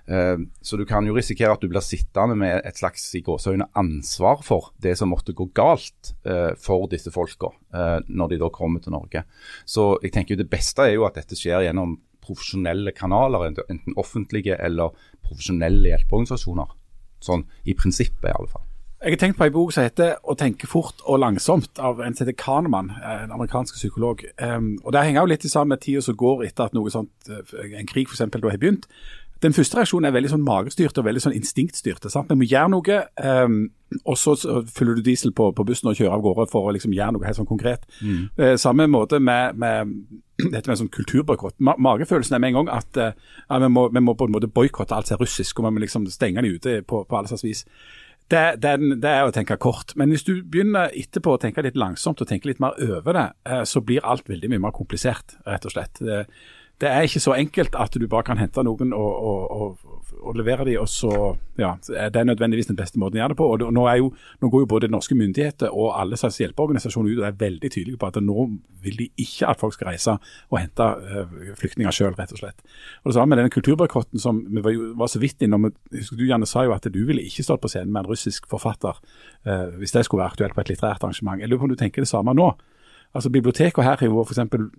[0.07, 3.69] Eh, så du kan jo risikere at du blir sittende med et slags i gåsøgne,
[3.79, 8.49] ansvar for det som måtte gå galt uh, for disse folka uh, når de da
[8.53, 9.23] kommer til Norge.
[9.65, 13.97] Så jeg tenker jo det beste er jo at dette skjer gjennom profesjonelle kanaler, enten
[13.99, 16.75] offentlige eller profesjonelle hjelpeorganisasjoner.
[17.23, 18.67] Sånn i prinsippet, i alle fall.
[19.03, 22.13] Jeg har tenkt på en bok som heter 'Å tenke fort og langsomt' av en
[22.15, 24.23] som heter Kahneman, en amerikansk psykolog.
[24.39, 27.11] Um, og Det henger jo litt sammen med tida som går etter at noe sånt,
[27.27, 28.19] en krig f.eks.
[28.19, 28.87] har begynt
[29.43, 32.05] Den første reaksjonen er veldig sånn magestyrt og veldig sånn instinktstyrt.
[32.11, 32.31] Sant?
[32.31, 33.57] Vi må gjøre noe, um,
[34.03, 34.35] og så,
[34.71, 37.27] fyller du diesel på, på, bussen og kjører av gårde for å liksom gjøre noe
[37.27, 37.83] helt sånn konkret.
[37.99, 38.21] Mm.
[38.39, 39.91] Uh, samme måte med, med
[40.53, 41.59] dette med sånn kulturboikott.
[41.59, 44.37] Ma magefølelsen er med en gang at uh, ja, vi, må, vi, må, på en
[44.37, 47.19] måte boikotte alt som er russisk, og vi må liksom stenge de ute på, på
[47.19, 47.65] alle slags vis.
[48.31, 49.91] Det, det, det, er å tenke kort.
[49.99, 53.29] Men hvis du begynner etterpå å tenke litt langsomt og tenke litt mer over det,
[53.51, 55.99] uh, så blir alt veldig mye mer komplisert, rett og slett.
[55.99, 56.23] Det,
[56.81, 60.35] det er ikke så enkelt at du bare kan hente noen og, og, og, og
[60.35, 61.11] levere dem, og så
[61.59, 63.47] ja, Det er nødvendigvis den beste måten å gjøre det på.
[63.53, 64.09] og Nå, jo,
[64.41, 68.01] nå går jo både norske myndigheter og alle slags hjelpeorganisasjoner ut og er veldig tydelige
[68.01, 68.47] på at nå
[68.83, 72.65] vil de ikke at folk skal reise og hente uh, flyktninger sjøl, rett og slett.
[73.03, 75.69] Og Det samme med denne kulturboikotten som vi var, var, så vidt innom.
[75.93, 78.49] Husker du Janne sa jo at du ville ikke stått på scenen med en russisk
[78.51, 78.97] forfatter
[79.45, 81.39] eh, hvis det skulle være aktuelt på et litterært arrangement.
[81.39, 82.51] Jeg lurer på om du tenker det samme nå?
[83.13, 84.69] Altså Bibliotekene her har jo for eksempel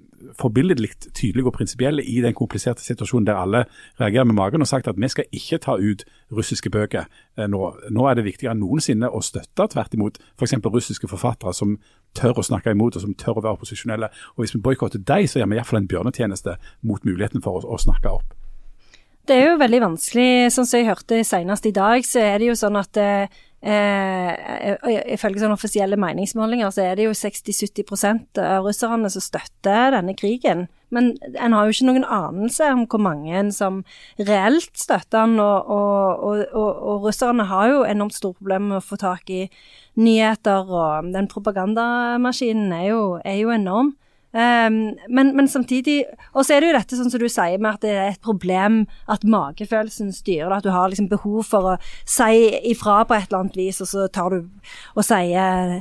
[0.40, 3.64] forbilledlig tydelige og prinsipielle i den kompliserte situasjonen der alle
[4.00, 7.04] reagerer med magen og sagt at vi skal ikke ta ut russiske bøker
[7.38, 7.74] eh, nå.
[7.90, 10.56] Nå er det viktigere enn noensinne å støtte tvert imot f.eks.
[10.64, 11.76] russiske forfattere som
[12.14, 14.10] tør å snakke imot og som tør å være opposisjonelle.
[14.34, 17.76] Og Hvis vi boikotter dem, så gjør vi iallfall en bjørnetjeneste mot muligheten for å,
[17.76, 18.34] å snakke opp.
[19.24, 20.50] Det er jo veldig vanskelig.
[20.52, 24.74] Sånn som jeg hørte senest i dag, så er det jo sånn at eh, Eh,
[25.14, 30.66] ifølge sånne offisielle meningsmålinger så er det jo 60-70% av russerne som støtter denne krigen.
[30.92, 33.80] Men en har jo ikke noen anelse om hvor mange som
[34.20, 38.84] reelt støtter den, og, og, og, og, russerne har jo enormt store problemer med å
[38.84, 39.46] få tak i
[39.96, 43.94] nyheter, og den propagandamaskinen er jo, er jo enorm.
[44.34, 47.76] Um, men, men, samtidig Og så er det jo dette sånn som du sier med
[47.76, 50.56] at det er et problem at magefølelsen styrer det.
[50.56, 53.92] At du har liksom behov for å si ifra på et eller annet vis, og
[53.92, 54.40] så tar du
[54.96, 55.78] og sier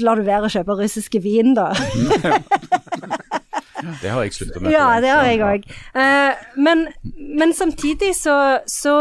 [0.00, 1.68] Lar du være å kjøpe russiske vin, da.
[4.02, 4.70] det har jeg sluttet med.
[4.72, 5.66] Ja, det har jeg òg.
[5.96, 6.86] Uh, men,
[7.18, 8.36] men, samtidig så,
[8.70, 8.96] så,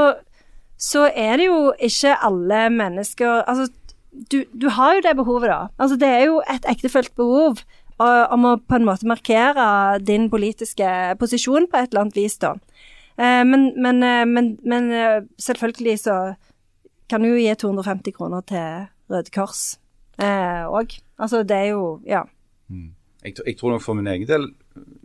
[0.82, 3.70] så er det jo ikke alle mennesker Altså,
[4.32, 5.62] du, du har jo det behovet, da.
[5.78, 7.62] Altså, det er jo et ektefølt behov
[8.34, 10.88] om å på en måte markere din politiske
[11.20, 12.56] posisjon på et eller annet vis, da.
[13.22, 16.16] Eh, men, men, eh, men, men eh, selvfølgelig så
[17.12, 19.76] kan du jo gi 250 kroner til Røde Kors
[20.22, 20.96] òg.
[21.18, 22.24] Altså, det er jo Ja.
[22.70, 22.94] Mm.
[23.24, 24.48] Jeg, jeg, tror nok for min egen del,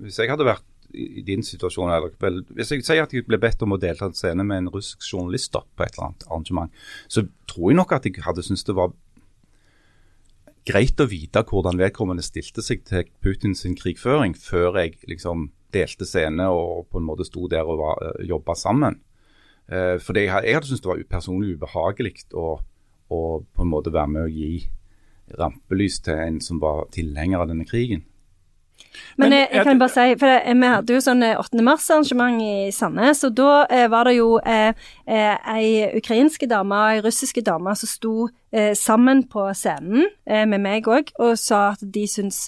[0.01, 2.15] hvis jeg hadde vært i din situasjon, eller
[2.57, 5.03] hvis jeg sier at jeg ble bedt om å delta på scene med en russisk
[5.05, 6.73] journalist da, på et eller annet arrangement,
[7.13, 8.95] så tror jeg nok at jeg hadde syntes det var
[10.67, 16.49] greit å vite hvordan vedkommende stilte seg til Putins krigføring, før jeg liksom delte scene
[16.51, 19.01] og på en måte sto der og var, uh, jobba sammen.
[19.67, 22.53] Eh, for jeg, jeg, hadde syntes det var personlig ubehagelig å,
[23.11, 24.61] å, på en måte være med å gi
[25.41, 28.05] rampelys til en som var tilhenger av denne krigen.
[29.17, 31.57] Men, jeg, jeg, kan bare si, for det, vi hadde jo sånn 8.
[31.57, 36.77] eh, mars-arrangement i Sandnes, og da eh, var det jo eh, eh, ei ukrainske dame
[36.77, 38.15] og ei russiske dame som sto
[38.53, 42.47] eh, sammen på scenen eh, med meg òg, og sa at de syns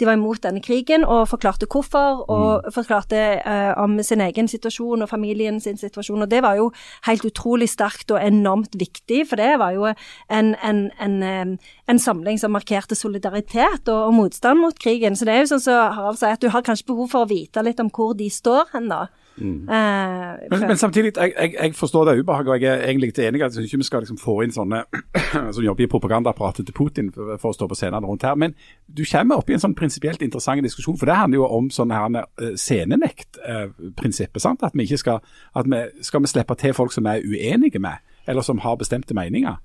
[0.00, 2.72] de var imot denne krigen, og forklarte hvorfor, og mm.
[2.74, 6.22] forklarte uh, om sin egen situasjon og familien sin situasjon.
[6.22, 6.70] Og det var jo
[7.08, 11.58] helt utrolig sterkt og enormt viktig, for det var jo en, en, en,
[11.88, 15.16] en samling som markerte solidaritet og, og, motstand mot krigen.
[15.16, 17.26] Så det er jo sånn som så Harald sier, at du har kanskje behov for
[17.26, 19.06] å vite litt om hvor de står hen, da.
[19.40, 19.68] Mm.
[19.68, 23.24] Uh, men, men, samtidig, jeg, jeg, jeg, forstår det ubehaget, og jeg er egentlig til
[23.24, 24.82] enig Jeg syns ikke vi skal liksom få inn sånne
[25.54, 28.34] som jobber i propagandaapparatet til Putin for, for, å stå på scenen rundt her.
[28.34, 31.70] Men du kommer opp i en sånn prinsipielt interessant diskusjon, for det handler jo om
[31.70, 32.60] sånn her scenenektprinsippet.
[32.64, 34.44] scenenekt-prinsippet.
[34.44, 35.24] Uh, at vi ikke skal,
[35.56, 38.80] at vi, skal vi slippe til folk som vi er uenige med, eller som har
[38.80, 39.58] bestemte meninger.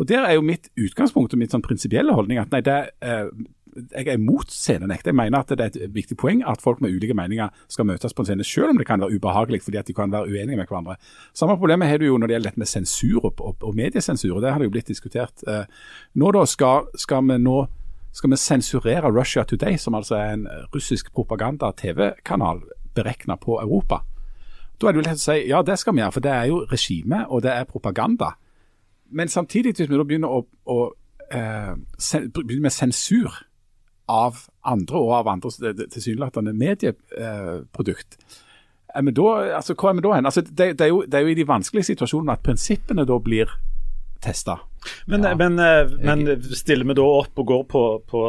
[0.00, 3.28] Og Der er jo mitt utgangspunkt og mitt sånn prinsipielle holdning at nei, det, eh,
[3.76, 5.06] jeg er imot scenenekt.
[5.06, 8.14] Jeg mener at det er et viktig poeng at folk med ulike meninger skal møtes
[8.14, 10.56] på en scene, selv om det kan være ubehagelig fordi at de kan være uenige
[10.56, 10.96] med hverandre.
[11.34, 14.36] Samme problemet har du jo når det gjelder dette med sensur og, og, og mediesensur.
[14.36, 15.44] og Det har det jo blitt diskutert.
[15.48, 15.64] Eh,
[16.14, 17.66] nå da skal, skal vi nå
[18.12, 22.62] skal vi sensurere Russia Today, som altså er en russisk propaganda-TV-kanal
[22.94, 24.00] beregna på Europa.
[24.80, 26.48] Da er det jo lett å si ja, det skal vi gjøre, for det er
[26.50, 28.32] jo regime og det er propaganda.
[29.10, 30.78] Men samtidig, hvis vi da begynner å, å
[31.30, 31.74] eh,
[32.34, 33.30] begynner med sensur
[34.10, 38.18] av andre og av andres tilsynelatende medieprodukt.
[38.90, 39.26] Vi da,
[39.60, 40.26] altså, hva er vi da hen?
[40.26, 43.20] Altså, det, det, er jo, det, er jo, i de vanskelige situasjonene at prinsippene da
[43.22, 43.52] blir
[44.20, 44.58] testa.
[45.06, 45.36] Men, ja.
[45.38, 48.24] men, eh, men, stiller vi da opp og går på, på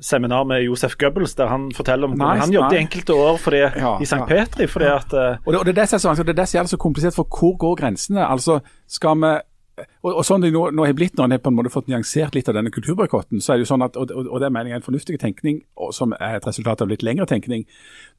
[0.00, 3.60] seminar med Josef Goebbels, der han forteller om hvordan han jobbet i enkelte år fordi,
[3.60, 4.22] ja, i St.
[4.28, 4.66] Petri.
[4.66, 5.12] fordi at...
[5.12, 8.24] Uh, og det, og det, er det, som, er så komplisert, for hvor går grensene?
[8.26, 9.34] Altså, Skal vi
[10.02, 11.90] og, og sånn det nå, nå har blitt når en har på en måte fått
[11.90, 14.58] nyansert litt av denne kulturboikotten, så er det jo sånn at, og, og, det er
[14.60, 15.62] er en fornuftig tenkning,
[15.96, 17.66] som er et resultat av litt lengre tenkning.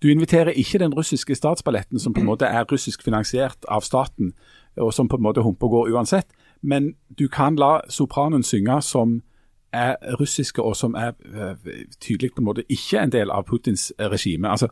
[0.01, 4.33] Du inviterer ikke den russiske statsballetten, som på en måte er russisk finansiert av staten,
[4.77, 8.81] og som på en måte humper og går uansett, men du kan la sopranen synge
[8.85, 9.21] som
[9.73, 11.55] er russiske, og som er uh,
[11.99, 14.49] tydelig på en måte ikke en del av Putins regime.
[14.49, 14.67] Altså,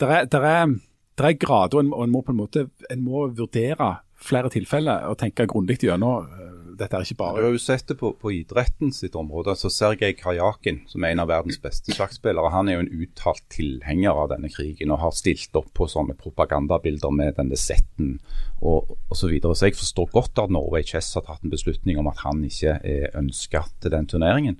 [0.00, 0.74] der er, der er,
[1.18, 5.18] der er grader, og en må på en måte en må vurdere flere tilfeller og
[5.18, 6.26] tenke grundig gjennom.
[6.28, 9.50] eh, Dette er ikke Du bare har jo sett det på, på idretten sitt område.
[9.52, 13.44] altså Sergej Karjakin, som er en av verdens beste sjakkspillere, han er jo en uttalt
[13.48, 18.18] tilhenger av denne krigen og har stilt opp på sånne propagandabilder med denne setten
[18.60, 19.20] og osv.
[19.24, 19.54] Så, videre.
[19.54, 22.80] så jeg forstår godt at Norway Chess har tatt en beslutning om at han ikke
[22.82, 24.58] er ønska til den turneringen.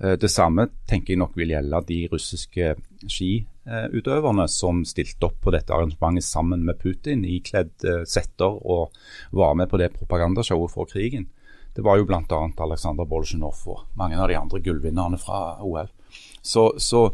[0.00, 2.74] Eh, Det samme tenker jeg nok vil gjelde de russiske
[3.70, 8.96] skiutøverne som stilte opp på dette arrangementet sammen med Putin, ikledd eh, setter og
[9.36, 11.28] var med på det propagandashowet for krigen.
[11.74, 12.22] Det var jo bl.a.
[12.26, 15.90] Aleksandr Bolsjunov og mange av de andre gullvinnerne fra OL.
[16.42, 17.04] Så, så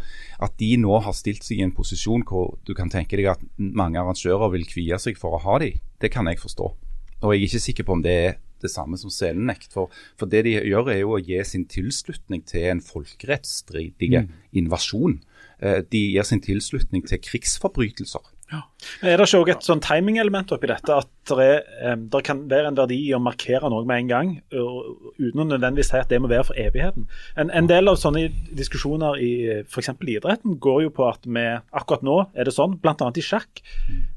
[0.40, 3.44] at de nå har stilt seg i en posisjon hvor du kan tenke deg at
[3.58, 6.72] mange arrangører vil kvie seg for å ha de, det kan jeg forstå.
[7.20, 9.72] Og jeg er ikke sikker på om det er det samme som selenekt.
[9.74, 15.18] For, for det de gjør er jo å gi sin tilslutning til en folkerettsstridig invasjon.
[15.62, 18.32] Eh, De gir sin tilslutning til krigsforbrytelser.
[19.02, 20.94] Er det ikke også et sånn timingelement oppi dette?
[20.94, 25.42] At det, em, kan være en verdi i å markere noe med en gang, uten
[25.42, 27.08] å nødvendigvis si at det må være for evigheten.
[27.36, 29.30] En, en del av sånne diskusjoner i
[29.64, 29.90] f.eks.
[29.98, 31.42] idretten går jo på at vi
[31.74, 32.94] akkurat nå er det sånn, bl.a.
[32.94, 33.64] i sjakk.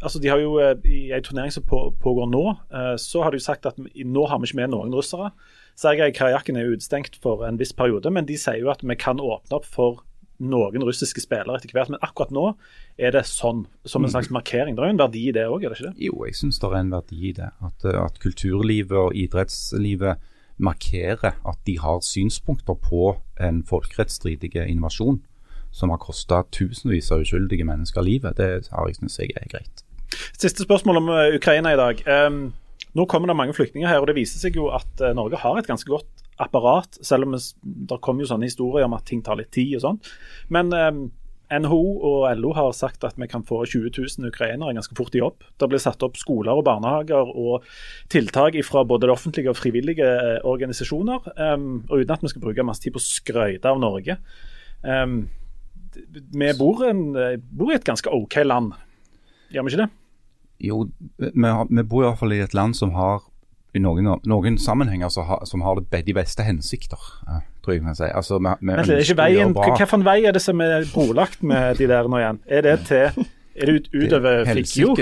[0.03, 3.33] Altså de har jo eh, I en turnering som på, pågår nå, eh, så har
[3.33, 5.31] de jo sagt at nå har vi ikke med noen russere.
[5.79, 8.99] Sergej Karjakin er jo utestengt for en viss periode, men de sier jo at vi
[8.99, 10.03] kan åpne opp for
[10.39, 11.91] noen russiske spillere etter hvert.
[11.93, 12.45] Men akkurat nå
[12.99, 14.75] er det sånn, som en slags markering.
[14.75, 16.07] Det er jo en verdi i det òg, er det ikke det?
[16.09, 17.49] Jo, jeg syns det er en verdi i det.
[17.65, 25.21] At, eh, at kulturlivet og idrettslivet markerer at de har synspunkter på en folkerettsstridig invasjon
[25.71, 28.39] som har kosta tusenvis av uskyldige mennesker livet.
[28.39, 29.85] Det har jeg syns jeg er greit.
[30.39, 32.03] Siste spørsmål om eh, Ukraina i dag.
[32.07, 32.49] Um
[32.97, 35.59] nå kommer det mange flyktninger her, og det viser seg jo at eh, Norge har
[35.59, 39.39] et ganske godt apparat, selv om det kommer jo sånne historier om at ting tar
[39.39, 39.99] litt tid og sånn.
[40.55, 41.01] Men eh,
[41.49, 45.21] NHO og LO har sagt at vi kan få 20 000 ukrainere ganske fort i
[45.23, 45.41] jobb.
[45.57, 47.65] Det blir satt opp skoler og barnehager og
[48.13, 51.31] tiltak fra både det offentlige og frivillige eh, organisasjoner.
[51.37, 54.19] em, og uten at vi skal bruke masse tid på å skryte av Norge.
[54.83, 55.23] Em,
[56.13, 58.73] vi bor, en, eh, bor i et ganske OK land,
[59.49, 59.89] gjør vi ikke det?
[60.59, 60.83] Jo,
[61.17, 63.23] vi, har, vi bor fall i et land som har
[63.73, 67.01] i noen, noen sammenhenger så har, som har det, de beste hensikter,
[67.63, 68.07] tror jeg man kan si.
[68.09, 69.57] Altså, vi, vi Vent ikke veien.
[69.57, 72.41] Hvilken vei er det som er brolagt med de der nå igjen?
[72.49, 73.27] Er det til
[73.59, 75.01] er det ut, utover Flikkjord?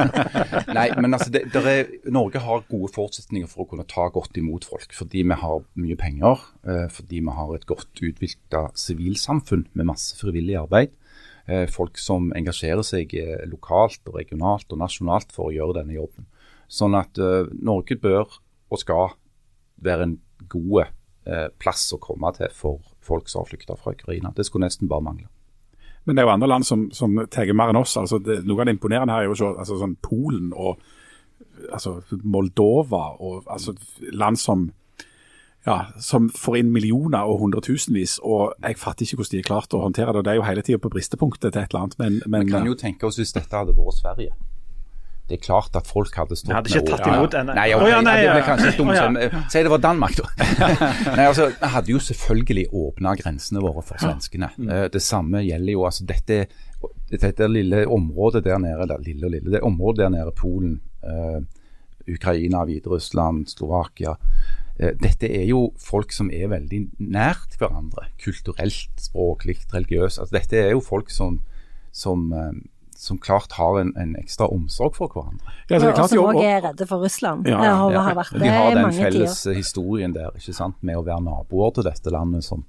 [0.78, 4.64] Nei, men altså, det, er, Norge har gode forutsetninger for å kunne ta godt imot
[4.64, 4.94] folk.
[4.96, 10.16] Fordi vi har mye penger, eh, fordi vi har et godt utvikla sivilsamfunn med masse
[10.16, 10.94] frivillig arbeid.
[11.44, 15.98] Eh, folk som engasjerer seg eh, lokalt, og regionalt og nasjonalt for å gjøre denne
[15.98, 16.30] jobben.
[16.74, 18.40] Sånn at eh, Norge bør
[18.72, 19.14] og skal
[19.84, 20.18] være en
[20.50, 20.88] god
[21.28, 24.32] eh, plass å komme til for folk som har flykta fra Ukraina.
[24.34, 25.30] Det skulle nesten bare mangle.
[26.04, 27.96] Men det er jo andre land som, som tar mer enn oss.
[27.96, 30.82] altså det, Noe av det imponerende her er jo så, altså, sånn Polen og
[31.70, 33.76] altså, Moldova og altså,
[34.12, 34.72] land som
[35.64, 39.76] ja, som får inn millioner og hundretusenvis, og jeg fatter ikke hvordan de har klart
[39.76, 40.22] å håndtere det.
[40.26, 42.68] Det er jo hele tida på bristepunktet til et eller annet, men, men Vi kan
[42.68, 44.36] jo tenke oss hvis dette hadde vært Sverige.
[45.28, 47.68] Det er klart at folk hadde stått Vi hadde ikke med tatt imot en- Nei,
[47.72, 48.46] Å, ok, ja, nei, det ble ja.
[48.48, 48.94] kanskje dumt.
[48.94, 49.04] Ja.
[49.06, 50.26] som- Si det var Danmark, da.
[51.16, 54.50] nei, altså, Vi hadde jo selvfølgelig åpna grensene våre for svenskene.
[54.58, 54.68] Mm.
[54.70, 56.46] Eh, Det samme gjelder jo altså dette,
[57.10, 61.40] dette lille området der nede, eller lille og lille, det området der nede, Polen, uh,
[62.06, 64.16] Ukraina, Hviterussland, Slovakia.
[64.78, 70.18] Eh, Dette er jo folk som er veldig nært hverandre, kulturelt, språklig, religiøst.
[70.20, 71.40] Altså, dette er jo folk som,
[71.92, 72.52] som, eh,
[73.04, 75.44] som klart har en, en ekstra omsorg for hverandre.
[75.68, 77.46] ja, så det er Og som òg er redde for Russland.
[77.46, 79.54] Ja, Ja, ja, har vært de har den felles tider.
[79.60, 82.64] historien der, ikke sant, med å være naboer til dette landet, som,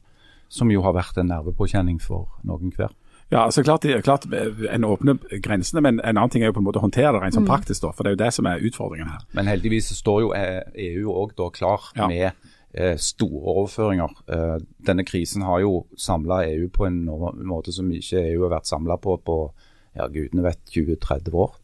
[0.49, 2.91] som jo har vært en nervepåkjenning for noen hver.
[3.31, 4.25] ja, så klart, det- klart
[4.71, 7.21] En åpner grensene, men en annen ting er jo på en måte å håndtere det
[7.23, 9.23] rent sånn praktisk, da, for det er jo det som er utfordringen her.
[9.33, 12.07] Men heldigvis så står jo eh, EU òg klar Ja.
[12.07, 12.31] med
[12.77, 14.11] eh, store overføringer.
[14.27, 17.05] Eh, denne krisen har jo samla EU på en
[17.47, 19.51] måte som ikke EU har vært samla på på
[19.95, 21.55] ja, gudene vet 20-30 år.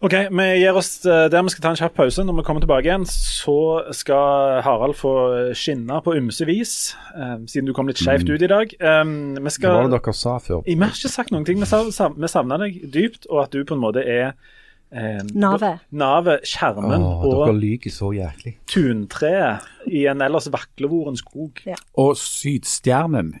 [0.00, 2.24] Ok, Vi gir oss eh, der vi skal ta en kjapp pause.
[2.24, 3.56] Når vi kommer tilbake igjen, så
[3.92, 5.12] skal Harald få
[5.52, 8.72] skinne på ymse vis, eh, siden du kom litt skjevt ut i dag.
[8.80, 10.64] Um, vi Hva var det dere sa før?
[10.64, 11.60] Vi har ikke sagt noen ting.
[11.60, 14.32] Vi savner deg dypt, og at du på en måte er
[14.92, 15.84] eh, Navet.
[15.90, 17.50] Navet, skjermen Åh, og
[18.70, 21.62] tuntreet i en ellers vaklevoren skog.
[22.00, 23.32] Og Sydstjernen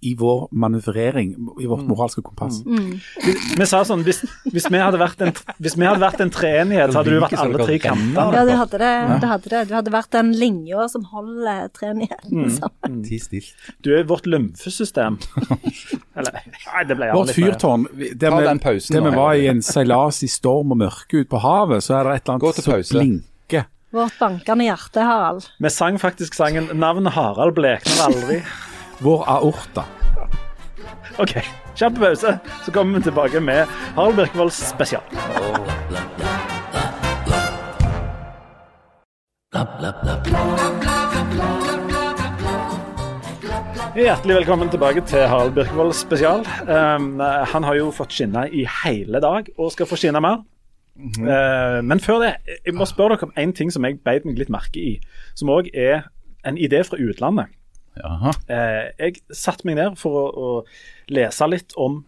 [0.00, 2.62] i vår manøvrering, i vårt moralske kompass.
[2.64, 6.92] Vi sa sånn, hvis, hvis, vi hadde vært en, hvis vi hadde vært en treenighet,
[6.92, 8.38] så hadde du vært alle tre kanter.
[8.38, 8.92] Ja, du hadde det.
[9.22, 9.62] Du hadde, det.
[9.68, 13.02] Du hadde vært den linja som holder treenigheten sammen.
[13.06, 13.52] Ti stilt.
[13.84, 15.20] Du er vårt lymfesystem.
[16.16, 17.86] Eller, nei, det ble Vårt fyrtårn,
[18.20, 21.40] der vi, pausen der vi var i en seilas i storm og mørke ute på
[21.40, 22.98] havet, så er det et eller annet som pause.
[22.98, 23.64] blinker.
[23.92, 25.48] Vårt bankende hjerte, Harald.
[25.60, 28.42] Vi sang faktisk sangen 'Navnet Harald blekner aldri'.
[29.00, 29.84] Vår aorta.
[31.18, 31.34] OK,
[31.76, 35.02] kjapp pause, så kommer vi tilbake med Harald Birkevolds spesial.
[43.92, 46.46] Hjertelig velkommen tilbake til Harald Birkevold spesial.
[46.64, 50.38] Um, han har jo fått skinne i hele dag, og skal få skinne mer.
[50.96, 52.30] Uh, men før det,
[52.64, 54.94] jeg må spørre dere om en ting som jeg beit meg litt merke i.
[55.36, 56.06] Som òg er
[56.48, 57.52] en idé fra utlandet.
[58.00, 58.32] Jaha.
[58.48, 62.00] Eh, jeg satte meg ned for å, å lese litt om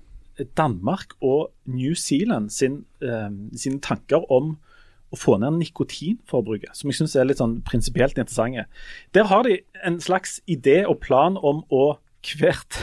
[0.56, 4.54] Danmark og New Zealand sin, uh, sine tanker om
[5.14, 8.66] å få ned nikotinforbruket, som jeg syns er litt sånn prinsipielt interessante.
[9.16, 11.85] Der har de en slags idé og plan om å
[12.24, 12.81] hvert,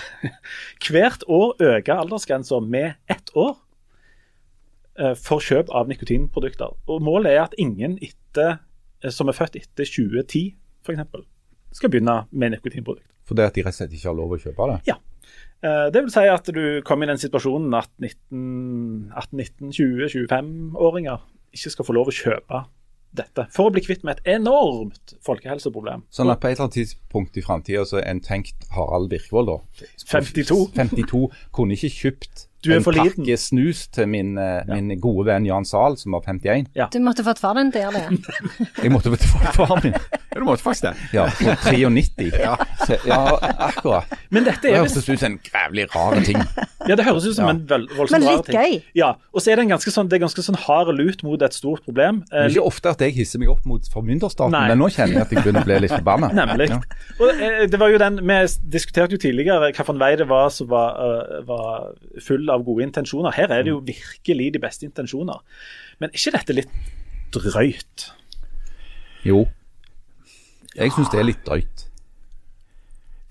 [0.88, 3.56] hvert år øke aldersgrensa med ett år
[5.00, 6.76] eh, for kjøp av nikotinprodukter.
[6.88, 8.60] Og Målet er at ingen etter,
[9.04, 10.52] eh, som er født etter 2010
[10.86, 11.26] f.eks.,
[11.72, 13.08] skal begynne med nikotinprodukt.
[13.28, 14.80] For det at de rett og slett ikke har lov å kjøpe det?
[14.92, 14.98] Ja.
[15.64, 19.12] Eh, Det vil si at du kommer i den situasjonen at 19,
[21.52, 22.66] 18, 19 20, 25-åringer ikke skal få lov å kjøpe
[23.12, 23.44] dette.
[23.52, 26.06] For å bli kvitt med et enormt folkehelseproblem.
[26.10, 29.86] Sånn at på et eller annet tidspunkt i framtida så en tenkt Harald Birkvold, da
[30.08, 30.72] 52.
[30.78, 33.26] 52 kunne ikke kjøpt Du er en for liten.
[33.26, 34.64] pakke snus til min, ja.
[34.70, 36.72] min gode venn Jan Zahl, som var 51.
[36.94, 38.42] Du måtte fått far din til å gjøre det.
[38.86, 39.98] Jeg måtte fått faren min.
[40.32, 40.92] Du måtte faktisk det.
[41.12, 42.32] Ja, på 93.
[42.40, 42.54] Ja,
[42.88, 43.18] så, ja
[43.68, 44.08] akkurat.
[44.32, 46.40] Men dette Det høres ut som en grævlig rar ting.
[46.90, 47.52] Ja, det høres ut som Ja.
[47.54, 48.78] en voldsomt Men litt gøy.
[48.98, 51.44] Ja, og så er det en ganske sånn, det er ganske sånn hard lut mot
[51.46, 52.24] et stort problem.
[52.32, 55.20] Det Eh, er ikke ofte at jeg hisser meg opp mot formynderstaten, men nå kjenner
[55.20, 56.32] jeg at jeg begynner å bli litt forbanna.
[56.42, 56.70] Nemlig.
[56.72, 56.80] Ja.
[57.20, 58.40] Og eh, det var jo den, Vi
[58.74, 61.92] diskuterte jo tidligere hvilken vei det var som var, eh, var
[62.26, 63.36] full av gode intensjoner.
[63.38, 65.38] Her er det jo virkelig de beste intensjoner.
[66.02, 66.74] Men er ikke dette litt
[67.36, 68.10] drøyt?
[69.28, 69.46] Jo.
[70.76, 71.88] Jeg syns det er litt drøyt.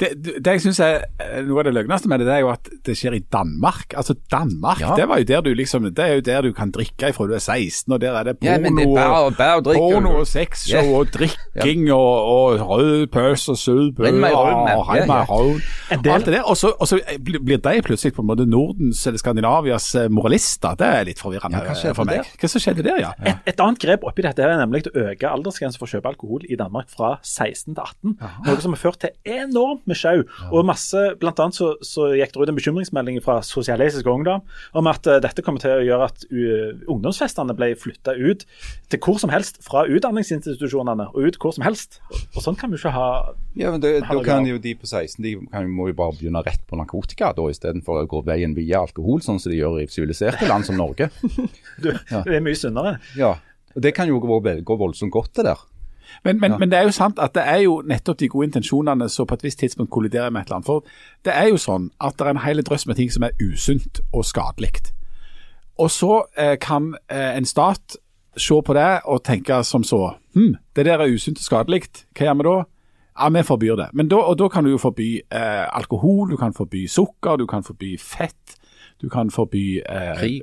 [0.00, 2.40] Det, det det jeg synes er eh, noe av det løgneste med det, det er
[2.44, 3.92] jo at det skjer i Danmark.
[4.00, 4.94] Altså Danmark, Ja.
[4.96, 7.34] det var jo der du liksom Det er jo der du kan drikke ifra du
[7.36, 10.26] er 16, og der er det porno, Ja, det er bare, bare å porno og
[10.26, 10.94] sexshow yeah.
[11.00, 15.14] og drikking og, og rød pøs og søt bø og rød, men- hei ja, med
[15.16, 15.24] ja.
[15.28, 15.60] rød.
[15.90, 16.42] En del- Alt det der.
[16.48, 20.74] Og så, og så blir de plutselig på en måte Nordens eller Skandinavias eh, moralister.
[20.80, 22.22] Det er litt forvirrende Ja, hva eh, for meg.
[22.24, 22.32] der?
[22.40, 23.12] Hva som skjedde der, ja?
[23.26, 26.46] Et, et annet grep oppi dette er nemlig å øke aldersgrensen for å kjøpe alkohol
[26.48, 28.16] i Danmark fra 16 til 18.
[28.46, 30.24] Noe som har ført til enormt med sjau.
[30.50, 34.44] Og masse, blant annet så, så gikk det ut en bekymringsmelding fra Sosialistisk Ungdom
[34.76, 38.46] om at uh, dette kommer til å gjøre at uh, ungdomsfestene ble flytta ut
[38.90, 42.00] til hvor som helst fra utdanningsinstitusjonene og ut hvor som helst.
[42.10, 43.10] Og, og sånn kan vi ikke ha
[43.58, 46.42] Ja, men det, Da kan jo de på 16 de kan, må jo bare begynne
[46.46, 49.88] rett på narkotika da, istedenfor å gå veien via alkohol, sånn som de gjør i
[49.90, 51.10] siviliserte land som Norge.
[51.82, 52.98] du, Det er mye sunnere.
[53.18, 53.34] Ja,
[53.74, 55.60] og Det kan jo gå, gå voldsomt godt, det der.
[56.24, 59.08] Men, men, men det er jo sant at det er jo nettopp de gode intensjonene
[59.08, 60.66] som på et visst tidspunkt kolliderer med et eller annet.
[60.66, 63.36] For det er jo sånn at det er en hel drøss med ting som er
[63.40, 64.92] usunt og skadelig.
[65.80, 67.96] Og så eh, kan eh, en stat
[68.36, 71.82] se på det og tenke som så hm, det der er usunt og skadelig,
[72.14, 72.58] hva gjør vi da?
[73.20, 73.88] Ja, vi forbyr det.
[73.92, 77.46] Men da, og da kan du jo forby eh, alkohol, du kan forby sukker, du
[77.46, 78.56] kan forby fett.
[79.00, 80.40] Du kan forby eh, Krig.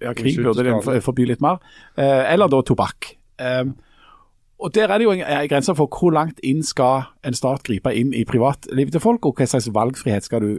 [0.00, 1.58] Ja, krig burde de forby litt mer.
[1.98, 3.12] Eh, eller da tobakk.
[3.38, 3.64] Eh,
[4.58, 7.62] og Der er det jo en, en grense for hvor langt inn skal en stat
[7.62, 10.58] gripe inn i privatlivet til folk, og hva slags valgfrihet skal du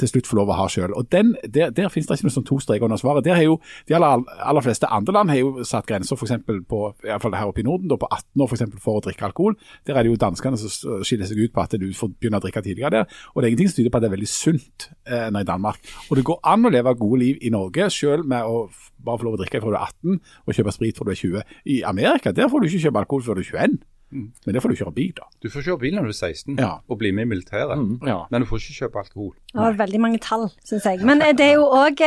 [0.00, 0.66] til slutt få lov å ha.
[0.96, 3.24] Og Der, der finnes det ikke noe sånn to streker under svaret.
[3.26, 3.58] Der har jo
[3.88, 7.50] De aller, aller fleste andre land har jo satt grenser eksempel på i fall her
[7.50, 9.56] oppe i Norden, da på 18 år for, eksempel, for å drikke alkohol.
[9.86, 12.44] Der er det jo danskene som skiller seg ut på at du får begynne å
[12.44, 13.20] drikke tidligere der.
[13.34, 15.92] Og det er ingenting som tyder på at det er veldig sunt eh, i Danmark.
[16.08, 18.68] Og det går an å leve gode liv i Norge selv med å
[19.04, 21.22] bare få lov å drikke fra du er 18 og kjøpe sprit fra du er
[21.22, 21.56] 20.
[21.74, 23.80] I Amerika der får du ikke kjøpe alkohol før du er 21.
[24.12, 25.26] Men det får du kjøre bil, da.
[25.40, 26.70] Du får kjøre bil når du er 16 Ja.
[26.88, 28.26] og bli med i militæret, Ja.
[28.30, 29.34] men du får ikke kjøpe alkohol.
[29.52, 31.04] Det var veldig mange tall, syns jeg.
[31.06, 32.00] Men eh, det er jo òg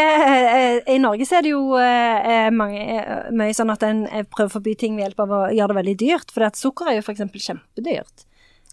[0.88, 4.52] I Norge så er det jo eh, mange, eh, mye sånn at en eh, prøver
[4.52, 6.32] å forby ting ved hjelp av å gjøre det veldig dyrt.
[6.36, 7.24] For sukker er jo f.eks.
[7.48, 8.26] kjempedyrt.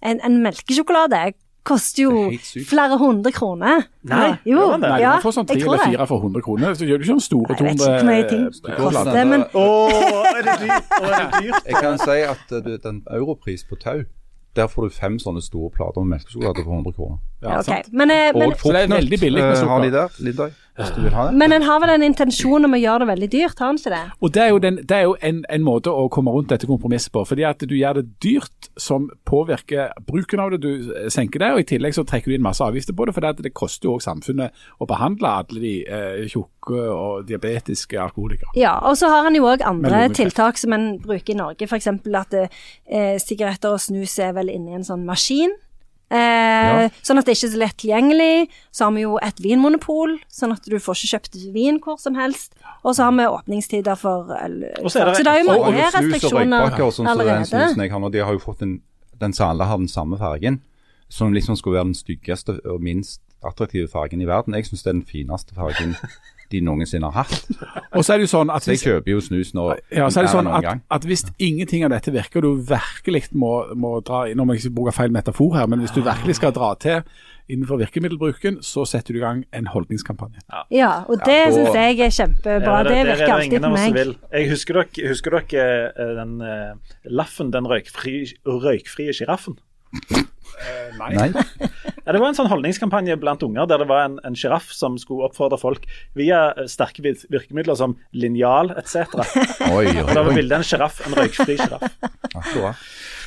[0.02, 1.34] En, en melkesjokolade
[1.64, 3.86] koster jo Det er flere hundre kroner.
[4.02, 4.76] Nei, Ja, jo?
[4.80, 5.88] Nei, ja, du får sånn tre eller det.
[5.92, 6.74] fire for 100 kroner.
[6.74, 9.28] Så gjør du ikke sånn store Jeg vet ikke hvor mye ting 200 koster, eh,
[9.32, 9.66] men Å,
[10.30, 10.96] er det dyrt?
[11.00, 11.52] Er det?
[11.70, 14.00] Jeg kan si at uh, du, den europris på tau,
[14.56, 17.18] der får du fem sånne store plater med melkesjokolade for 100 kroner.
[17.42, 17.82] Ja, okay.
[17.92, 19.98] Men, eh, men, Og Så det er veldig billig med eh, har de sukker.
[19.98, 20.50] der, Lindøy,
[21.32, 23.92] men en har vel en intensjon om å gjøre det veldig dyrt, har en ikke
[23.92, 24.02] det?
[24.20, 26.68] Og Det er jo, den, det er jo en, en måte å komme rundt dette
[26.68, 27.24] kompromisset på.
[27.28, 30.60] fordi at Du gjør det dyrt, som påvirker bruken av det.
[30.62, 33.14] Du senker det, og i tillegg så trekker du inn masse avgifter på det.
[33.16, 38.00] For det, det koster jo også samfunnet å behandle alle de eh, tjukke og diabetiske
[38.00, 38.54] alkoholikere.
[38.58, 41.68] Ja, og så har en jo òg andre tiltak som en bruker i Norge.
[41.68, 41.90] F.eks.
[41.90, 45.52] at eh, sigaretter og snus er vel inne i en sånn maskin.
[46.10, 48.48] Eh, Sånn at det ikke er så lett tilgjengelig.
[48.74, 52.14] Så har vi jo et vinmonopol, sånn at du får ikke kjøpt vin hvor som
[52.18, 52.54] helst.
[52.84, 54.64] Og så har vi åpningstider for øl.
[54.82, 57.18] Og så det- Så er jo og- Og mange og restriksjoner og sånn som den
[57.18, 57.46] allerede.
[57.46, 58.80] snusen jeg har nå, de har jo fått en
[59.20, 60.60] Den Sala har den samme fargen,
[61.10, 64.54] som liksom skulle være den styggeste og minst attraktive fargen i verden.
[64.54, 65.96] Jeg syns det er den fineste fargen
[66.50, 67.46] de noensinne har hatt.
[67.96, 70.20] Og så er det jo sånn at Så jeg kjøper jo snus nå ja, så
[70.20, 73.52] er det jo sånn at, at hvis ingenting av dette virker, og du virkelig må,
[73.78, 76.54] må dra Nå må jeg ikke bruke feil metafor her, men hvis du virkelig skal
[76.56, 77.04] dra til
[77.50, 80.38] innenfor virkemiddelbruken, så setter du i gang en holdningskampanje.
[80.70, 82.76] Ja, og det Ja, da- synes jeg er kjempebra.
[82.76, 83.94] Ja, det, det, virker er det alltid på meg.
[83.96, 84.12] vil.
[84.30, 88.14] Jeg husker dere, husker dere eh, den uh, Laffen, den røykfri,
[88.46, 89.16] røykfrie
[90.54, 90.98] sjiraffen?
[90.98, 91.30] Nei.
[91.30, 91.68] Nei.
[92.00, 94.96] Ja, det var en sånn holdningskampanje blant unger der det var en, en sjiraff som
[94.98, 95.84] skulle oppfordre folk
[96.18, 99.20] via eh, sterke virkemidler som linjal etc.
[99.68, 101.84] Og da var bildet en sjiraff, en røykfri sjiraff.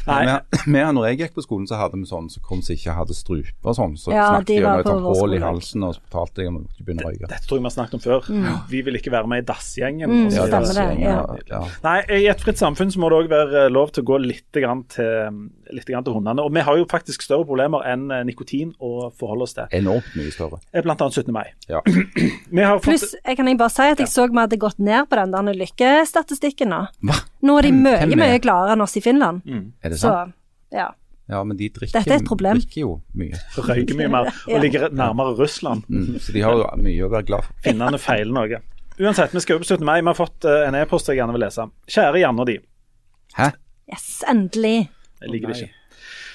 [0.08, 3.70] Når jeg gikk på skolen, så hadde vi sånn som kom som ikke hadde strupe
[3.70, 3.96] og sånn.
[4.00, 6.52] Så Ja, snakket de de om et sånt hull i halsen og så fortalte jeg
[6.54, 7.30] om at begynne begynner å røyke.
[7.30, 8.30] Dette tror jeg vi har snakket om før.
[8.70, 10.10] Vi vil ikke være med i dassgjengen.
[10.14, 11.38] Mm, Ja, dass ja.
[11.50, 11.62] ja.
[11.84, 14.50] Nei, I et fritt samfunn så må det òg være lov til å gå litt,
[14.54, 16.44] grann til, litt grann til hundene.
[16.44, 19.68] Og vi har jo faktisk større problemer enn eh, nikotin å forholde oss til.
[19.72, 20.60] Enormt mye større.
[20.74, 21.34] Eh, Blant annet 17.
[21.34, 21.48] mai.
[21.70, 21.82] Ja.
[22.54, 24.78] Vi har fått, Pluss, jeg kan jeg bare si at jeg så vi hadde gått
[24.84, 26.82] ned på den der lykkestatistikken nå.
[27.08, 27.16] Hva?
[27.44, 29.42] Nå er de mye, mye gladere enn oss i Finland.
[29.94, 30.36] Er det Så, sant?
[30.74, 30.90] ja.
[31.32, 33.38] Ja, men de drikker, er drikker jo mye.
[33.56, 35.86] røyker mye mer og ligger nærmere Russland.
[35.88, 37.54] Mm, så de har jo mye å være glad for.
[37.64, 38.60] Finnene feiler noe.
[39.00, 39.86] Uansett, vi skal jo på 17.
[39.88, 40.02] mai.
[40.04, 41.66] Vi har fått eh, en e-post jeg gjerne vil lese.
[41.90, 42.58] Kjære Janne og de.
[43.40, 43.48] Hæ?
[43.94, 44.90] Yes, endelig.
[45.24, 45.80] Jeg liker det ikke.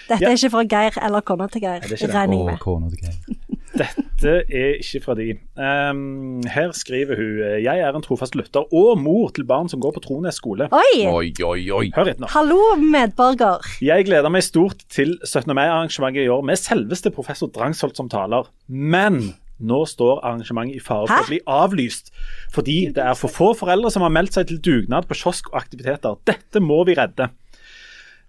[0.09, 2.15] Dette er ikke fra Geir eller kona til Geir, det er ikke det.
[2.17, 2.97] regner jeg med.
[3.05, 3.48] Geir.
[3.79, 5.29] Dette er ikke fra de.
[5.59, 9.95] Um, her skriver hun Jeg er en trofast lytter og mor til barn som går
[9.97, 10.67] på Trones skole.
[10.75, 11.05] Oi!
[11.07, 11.85] Oi, oi, oi.
[11.95, 12.31] Hør etter nå.
[12.35, 13.63] Hallo, medborger.
[13.85, 15.55] Jeg gleder meg stort til 17.
[15.55, 18.51] mai-arrangementet i år med selveste professor Drangsholt som taler.
[18.69, 19.21] Men
[19.59, 22.13] nå står arrangementet i fare for å bli avlyst
[22.55, 25.59] fordi det er for få foreldre som har meldt seg til dugnad på kiosk og
[25.63, 26.15] aktiviteter.
[26.31, 27.31] Dette må vi redde.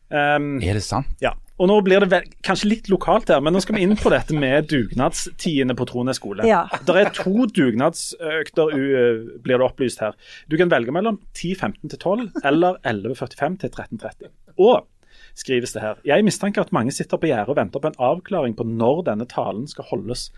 [0.10, 1.10] Um, Er det sant?
[1.22, 1.36] ja.
[1.60, 4.36] Og nå blir det kanskje litt lokalt her, men nå skal vi inn på dette
[4.36, 6.46] med dugnadstidene på Trones skole.
[6.48, 6.62] Ja.
[6.88, 8.72] Det er to dugnadsøkter
[9.44, 10.16] blir det opplyst her.
[10.48, 14.32] Du kan velge mellom 10.15 til 12 eller 11.45 til 13.30.
[14.60, 14.88] Og
[15.40, 16.00] skrives det her.
[16.08, 19.28] Jeg mistenker at mange sitter på gjerdet og venter på en avklaring på når denne
[19.30, 20.30] talen skal holdes.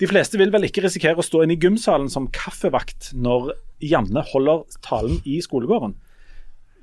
[0.00, 3.52] De fleste vil vel ikke risikere å stå inne i gymsalen som kaffevakt når
[3.84, 5.94] Janne holder talen i skolegården.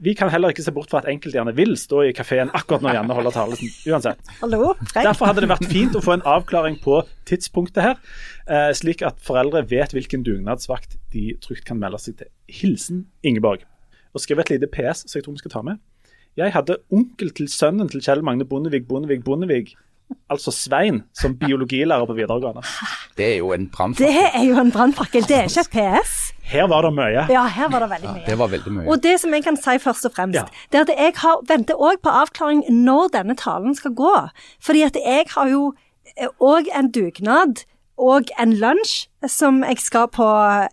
[0.04, 2.84] Vi kan heller ikke se bort fra at enkelte gjerne vil stå i kafeen akkurat
[2.84, 3.70] når Janne holder talen.
[3.88, 4.20] Uansett.
[4.42, 4.74] Hallo?
[4.92, 7.96] Derfor hadde det vært fint å få en avklaring på tidspunktet her,
[8.48, 12.32] eh, slik at foreldre vet hvilken dugnadsvakt de trygt kan melde seg til.
[12.52, 13.64] Hilsen Ingeborg.
[14.14, 15.80] Og skrev et lite PS som jeg tror vi skal ta med.
[16.36, 19.76] Jeg hadde onkel til sønnen til Kjell Magne Bondevik Bondevik Bondevik,
[20.30, 22.64] altså Svein, som biologilærer på videregående.
[23.16, 25.72] Det er jo en Det er jo en brannfakkel, det er ikke et
[26.04, 26.25] PS.
[26.46, 27.26] Her var det mye.
[27.34, 28.26] Ja, her var det veldig mye.
[28.28, 28.88] Det var veldig mye.
[28.92, 30.46] Og det som jeg kan si først og fremst, Ja.
[30.72, 34.16] det er at jeg har, venter òg på avklaring når denne talen skal gå.
[34.62, 35.74] Fordi at jeg har jo
[36.40, 37.64] òg en dugnad
[37.98, 40.26] og en lunsj som jeg skal på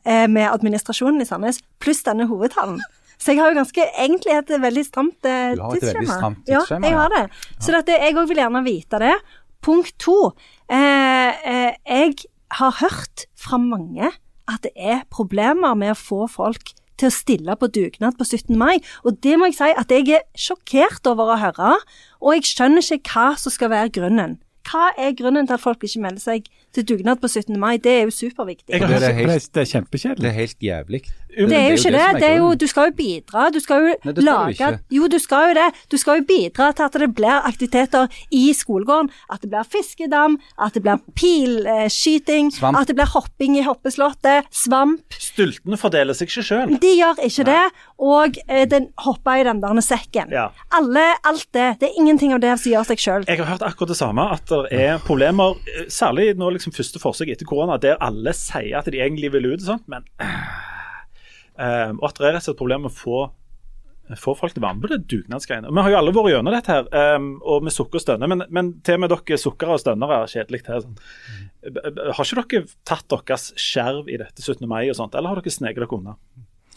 [0.04, 2.80] eh, med administrasjonen i Sandnes, pluss denne hovedtalen.
[3.22, 6.40] Så jeg har jo ganske, egentlig et veldig stramt eh, Du har et veldig stramt
[6.46, 7.22] tidsskjema, Ja, jeg har det.
[7.62, 9.14] Så dette, jeg òg vil gjerne vite det.
[9.62, 10.32] Punkt to.
[10.68, 12.16] Eh, eh, jeg
[12.58, 14.10] har hørt fra mange
[14.54, 18.54] at det er problemer med å få folk til å stille på dugnad på 17.
[18.58, 18.78] mai.
[19.06, 21.74] Og det må jeg si at jeg er sjokkert over å høre,
[22.22, 24.38] og jeg skjønner ikke hva som skal være grunnen.
[24.62, 26.44] Hva er grunnen til at folk ikke melder seg
[26.74, 27.56] til dugnad på 17.
[27.58, 27.80] mai?
[27.82, 28.70] Det er jo superviktig.
[28.70, 30.22] Det, er helt, det er kjempekjedelig.
[30.22, 31.02] det er helt jævlig.
[31.32, 32.00] Det er jo ikke det.
[32.02, 33.46] er det er jo, du skal jo bidra.
[33.52, 34.70] Du skal jo Nei, det du lage.
[34.92, 35.68] Jo, du skal jo det.
[35.92, 39.10] Du skal jo bidra til at det blir aktiviteter i skolegården.
[39.32, 42.78] At det blir fiskedam, at det blir pilskyting, Svamp.
[42.80, 45.16] at det blir hopping i hoppeslottet, svamp.
[45.16, 46.74] Stultene fordeler seg ikke sjøl.
[46.82, 47.62] De gjør ikke det.
[48.02, 50.32] Og eh, den hopper i den der sekken.
[50.34, 50.48] Ja.
[50.74, 51.68] Alle, alt det.
[51.80, 53.28] Det er ingenting av det som gjør seg sjøl.
[53.30, 57.00] Jeg har hørt akkurat det samme, at det er problemer, eh, særlig nå liksom første
[57.02, 60.04] forsøk etter korona, der alle sier at de egentlig vil ut og sånt, men
[61.62, 63.22] eh, Og at det er rett og slett problem med å få
[64.18, 65.70] få folk til å være med på det dugnadsgreiene.
[65.72, 68.44] Vi har jo alle vært gjennom dette, her, um, og med sukker og stønner, men,
[68.52, 70.84] men til og med dere sukkere og stønnere er kjedelig her.
[70.84, 70.96] Sånn.
[72.18, 74.66] Har ikke dere tatt deres skjerv i dette 17.
[74.68, 76.16] mai og sånt, eller har dere sneket dere unna?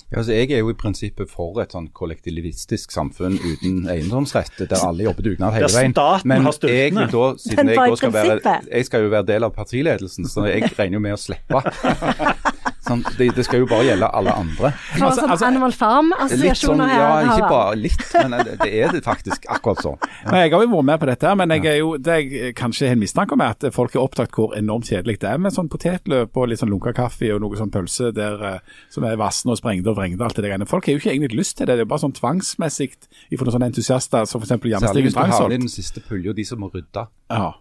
[0.06, 4.84] Ja, altså, jeg er jo i prinsippet for et sånn kollektivistisk samfunn uten eiendomsrett, der
[4.86, 5.96] alle jobber dugnad hele veien.
[6.30, 9.56] Men jeg, da, siden Men jeg, da skal være, jeg skal jo være del av
[9.58, 11.64] partiledelsen, så jeg regner jo med å slippe.
[12.86, 14.70] Sånn, det, det skal jo bare gjelde alle andre.
[14.94, 17.02] For Altså, sånn altså, Animal Litt sånn, Farm-assosiasjoner her.
[17.02, 19.98] ja, ikke bare litt, men det, det er det faktisk akkurat sånn.
[20.32, 22.90] Nei, Jeg har jo vært med på dette, men jeg er jo, det jeg kanskje
[22.90, 25.56] har en mistanke om, er at folk er opptatt hvor enormt kjedelig det er med
[25.56, 29.18] sånn potetløp og litt sånn lunka kaffe og noe sånn pølse der, eh, som er
[29.20, 30.24] vassende og sprengte og vrengte.
[30.26, 30.66] alt det der.
[30.70, 31.78] Folk har jo ikke egentlig lyst til det.
[31.80, 34.56] Det er bare sånn tvangsmessig fra noen sånne entusiaster som f.eks.
[34.56, 37.08] Særlig Janne hvis du har inn den siste pulja, de som må rydde.
[37.34, 37.54] Ja.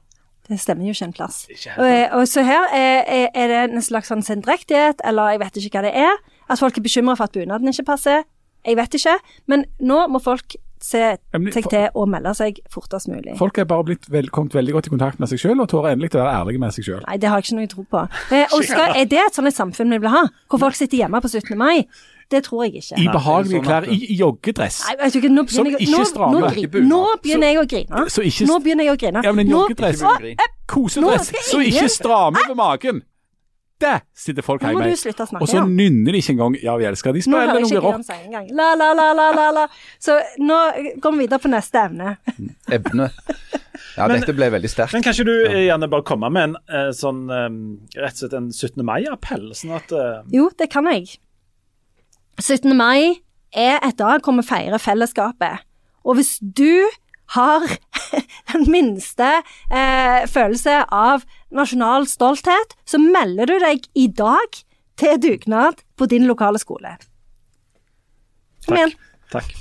[0.49, 1.45] Det stemmer jo ikke en plass.
[1.49, 5.57] Ikke Og, og så her er, er, det en slags sånn sendrektighet, eller jeg vet
[5.61, 6.21] ikke hva det er.
[6.53, 8.27] At folk er bekymra for at bunaden ikke passer.
[8.65, 9.17] Jeg vet ikke.
[9.49, 11.01] Men nå må folk se
[11.55, 13.39] seg til å melde seg fortest mulig.
[13.41, 15.95] Folk er bare blitt vel, kommet veldig godt i kontakt med seg sjøl og tårer
[15.95, 17.05] endelig å være ærlige med seg sjøl.
[17.07, 18.03] Nei, det har jeg ikke noe tro på.
[18.37, 20.27] Eh, og skal, er det et sånt et samfunn vi vil ha?
[20.53, 21.57] Hvor folk sitter hjemme på 17.
[21.61, 21.87] mai?
[22.31, 22.99] Det tror jeg ikke.
[22.99, 24.83] I behagelige sånn klær, i, i joggedress.
[24.89, 26.41] Nei, ikke, nå Som jeg, ikke strammer.
[26.41, 28.05] nå, Ikke nå begynner jeg å grine.
[28.11, 29.25] Så ikke- Nå begynner jeg å grine.
[29.25, 30.03] Ja, men en joggedress.
[30.03, 33.03] Eh, Kosedress som ikke strammer ved magen.
[33.81, 35.65] Det sitter folk Nå hjemme Og så ja.
[35.67, 37.13] nynner de ikke engang 'Ja, vi elsker'.
[37.13, 37.95] De Nå spiller noe ikke rock.
[37.95, 38.47] Gram si engang.
[38.55, 39.67] La, la, la, la, la, la.
[40.01, 40.59] Så nå
[41.01, 42.17] går vi videre på neste evne.
[42.71, 43.11] Evne.
[43.97, 44.93] Ja, Men- dette ble veldig sterkt.
[44.93, 48.19] Men kan ikke du eh, gjerne bare komme med en eh, sånn eh, rett og
[48.23, 48.85] slett en 17.
[48.85, 49.51] mai-appell?
[49.55, 51.19] Sånn at eh, Jo, det kan jeg.
[52.41, 52.77] 17.
[52.77, 53.21] mai
[53.55, 55.63] er et dag hvor vi feirer fellesskapet.
[56.05, 56.85] Og hvis du
[57.35, 57.65] har
[58.53, 59.31] den minste
[59.73, 61.25] eh, følelse av
[61.55, 64.63] nasjonal stolthet, så melder du deg i dag
[65.01, 66.97] til dugnad på din lokale skole.
[68.67, 68.95] Kom igjen.
[69.33, 69.55] Takk.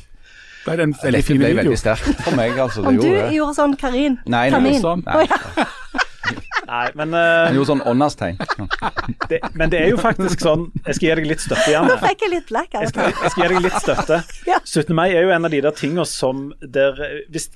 [0.64, 2.84] Det er en veldig Dette fin ble veldig sterkt for meg, altså.
[2.86, 4.20] Det Om du gjorde gjorde sånn, Karin.
[4.24, 4.78] Nei, nei, Kamin.
[4.80, 5.04] sånn.
[5.04, 5.40] Å, ja.
[6.68, 8.38] Nei, men, uh, Han gjorde sånn åndas-tegn.
[9.30, 11.89] det, men det er jo faktisk sånn Jeg skal gi deg litt støtte igjen.
[11.89, 12.93] Nå fikk jeg litt black Jeg Altså.
[12.93, 14.22] skal, jeg skal gi deg litt støtte.
[14.64, 14.95] 17.
[14.95, 17.49] mai er jo en av de der tingene som der eh, Hvis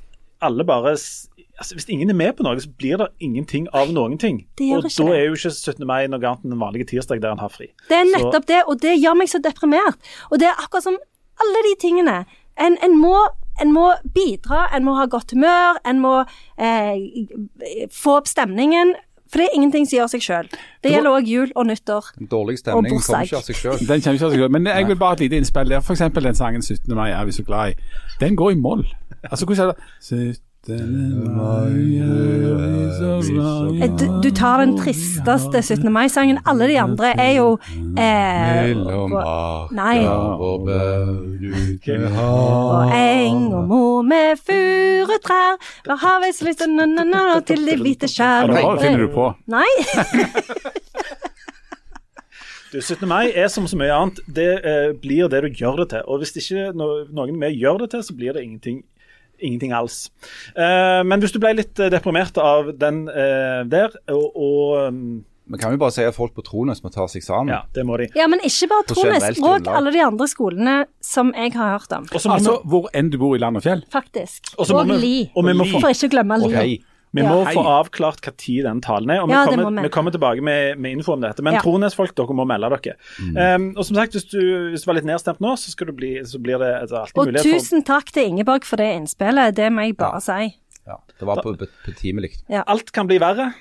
[0.43, 4.19] alle bare altså Hvis ingen er med på noe, så blir det ingenting av noen
[4.21, 4.43] ting.
[4.59, 5.87] Det gjør Og ikke da er jo ikke 17.
[5.89, 7.71] mai noe annet enn en vanlig tirsdag der en har fri.
[7.89, 9.97] Det er Så- nettopp det, og det gjør meg så deprimert.
[10.31, 10.97] Og det er akkurat som
[11.41, 12.25] alle de tingene.
[12.57, 13.15] En, en, må,
[13.61, 16.13] en må bidra, en må ha godt humør, en må
[16.57, 17.27] eh,
[17.93, 18.95] få opp stemningen.
[19.27, 20.49] For det er ingenting som gjør seg sjøl.
[20.83, 22.13] Det gjelder òg jul og nyttår.
[22.31, 23.81] Dårlig stemning Og kommer ikke av seg sjøl.
[23.81, 24.53] Den kommer ikke av seg selv.
[24.55, 25.83] Men jeg vil bare ha et lite innspill der.
[25.83, 26.95] Eksempel den sangen 17.
[26.95, 27.89] mai er vi så glad i.
[28.21, 28.85] Den går i moll.
[29.27, 31.35] Altså, hvordan er det 17.
[31.35, 35.91] mai vi så glad i Du, du tar den tristeste 17.
[35.93, 36.39] mai-sangen.
[36.45, 37.57] Alle de andre er jo
[37.97, 39.11] eh, Mellom
[39.77, 39.99] Nei.
[40.07, 40.67] og
[42.97, 45.55] eng og mo med furutrær,
[45.87, 48.47] la havet na-na-na til de hvite skjær.
[48.51, 49.31] Nå finner du på.
[49.47, 49.69] Nei.
[52.67, 53.07] Du, 17.
[53.07, 54.17] mai er som så mye annet.
[54.27, 56.01] Det eh, blir det du gjør det til.
[56.03, 58.81] Og hvis ikke no noen med gjør det til, så blir det ingenting,
[59.39, 60.09] ingenting alls.
[60.55, 65.01] Eh, men hvis du ble litt eh, deprimert av den eh, der, og, og um,
[65.47, 67.53] Vi kan jo bare si at folk på Trones må ta seg sammen.
[67.53, 68.09] Ja, det må de.
[68.19, 72.03] Ja, men ikke bare Trones, og alle de andre skolene som jeg har hørt om.
[72.11, 73.85] Og så må, Altså, hvor enn du bor i land og fjell.
[73.93, 74.51] Faktisk.
[74.57, 75.31] Og så må Og vi- Li.
[75.35, 76.53] og vi må få- For ikke å glemme Li.
[76.53, 76.83] hei.
[77.11, 77.29] Vi Ja.
[77.29, 77.53] må Hei.
[77.55, 79.21] få avklart tid den talen er.
[79.21, 79.81] og Vi, Ja, kommer, vi.
[79.81, 81.41] vi kommer tilbake med, med info om dette.
[81.41, 81.61] Men Ja.
[81.61, 82.95] Trones-folk, dere må melde dere.
[83.19, 83.37] Mm.
[83.37, 85.93] Um, og som sagt, hvis du, hvis du var litt nedstemt nå, så, skal du
[85.93, 88.93] bli, så blir det altså, alltid Og mulighet for tusen takk til Ingeborg for det
[88.95, 90.55] innspillet, det må jeg bare si.
[90.87, 91.41] Ja, det var
[91.85, 92.35] betimelig.
[92.67, 93.53] Alt kan bli verre.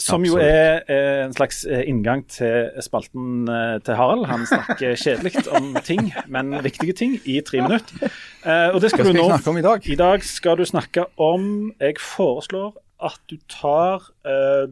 [0.00, 4.24] Som jo er eh, en slags eh, inngang til spalten eh, til Harald.
[4.30, 8.08] Han snakker kjedelig om ting, men viktige ting, i tre minutter.
[8.40, 9.90] Eh, og det skal skal du nå i dag?
[9.92, 12.72] I dag skal du snakke om Jeg foreslår
[13.04, 14.64] at du tar uh,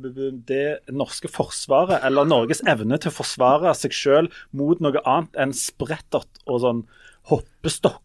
[0.48, 5.54] det norske forsvaret, eller Norges evne til å forsvare seg sjøl mot noe annet enn
[5.56, 6.82] sprettert og sånn
[7.28, 8.02] hoppestokk.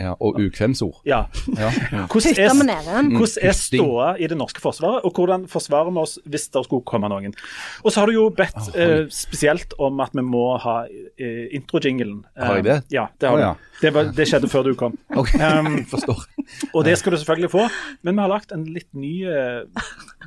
[0.00, 1.00] Ja, og ukvemsord.
[1.06, 1.24] Ja.
[1.58, 1.70] Ja.
[2.10, 2.38] Hvordan
[2.70, 6.64] er, hvordan er ståa i det norske forsvaret, og hvordan forsvarer vi oss hvis det
[6.66, 7.34] skulle komme noen?
[7.82, 12.22] Og så har du jo bedt eh, spesielt om at vi må ha eh, introjinglen.
[12.38, 12.78] Har jeg det?
[12.84, 13.52] Eh, ja, det har oh, ja.
[13.82, 14.98] Det, var, det skjedde før du kom.
[15.20, 16.24] Ok, Um, forstår.
[16.72, 17.66] Og det skal du selvfølgelig få,
[18.06, 19.64] men vi har lagt en litt ny eh,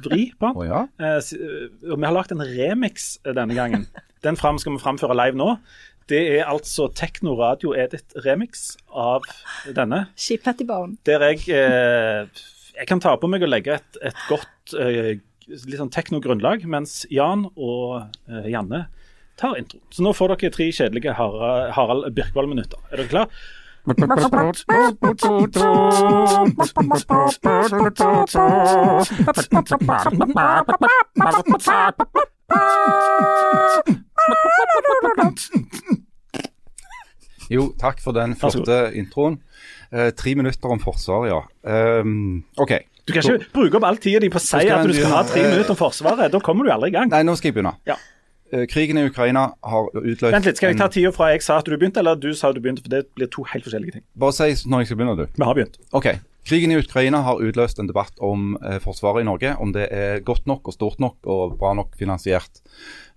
[0.03, 0.59] vri på den.
[0.59, 0.84] Oh, ja?
[1.01, 3.88] Eh, eh, og vi har lagt en remix eh, denne gangen.
[4.25, 5.55] Den fram skal vi framføre live nå.
[6.08, 9.26] Det er altså Tekno Radio Edit remix av
[9.76, 10.05] denne.
[10.16, 10.95] Skipet i barn.
[11.08, 12.43] Der jeg eh,
[12.78, 17.01] Jeg kan ta på meg og legge et, et godt eh, litt sånn tekno-grunnlag, mens
[17.12, 17.99] Jan og
[18.30, 18.86] eh, Janne
[19.39, 19.80] tar intro.
[19.93, 22.80] Så nå får dere tre kjedelige Harald, Birkvold-minutter.
[22.91, 23.41] Er dere klar?
[37.48, 39.40] Jo, takk for den flotte introen.
[39.92, 41.40] Eh, tre minutter om Forsvaret, ja.
[42.02, 42.74] Um, OK.
[43.08, 45.24] Du kan ikke bruke opp all tida di på å si at du skal ha
[45.30, 46.28] tre minutter om Forsvaret.
[46.34, 47.08] Da kommer du aldri i gang.
[47.14, 47.78] Nei, nå skal jeg begynne.
[47.88, 47.96] Ja.
[48.54, 51.58] Eh, krigen i Ukraina har utløst Vent litt, Skal jeg ta tida fra jeg sa
[51.60, 52.86] at du begynte, eller du sa du begynte?
[52.86, 54.08] For det blir to helt forskjellige ting.
[54.16, 55.26] Bare si når jeg skal begynne, du.
[55.36, 55.80] Vi har begynt.
[55.91, 56.08] Ok,
[56.48, 59.50] Krigen i Ukraina har utløst en debatt om eh, Forsvaret i Norge.
[59.60, 62.62] Om det er godt nok og stort nok og bra nok finansiert.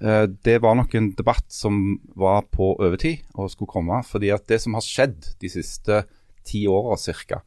[0.02, 4.02] Eh, det var nok en debatt som var på overtid og skulle komme.
[4.02, 6.02] fordi at det som har skjedd de siste
[6.42, 7.42] ti åra ca.,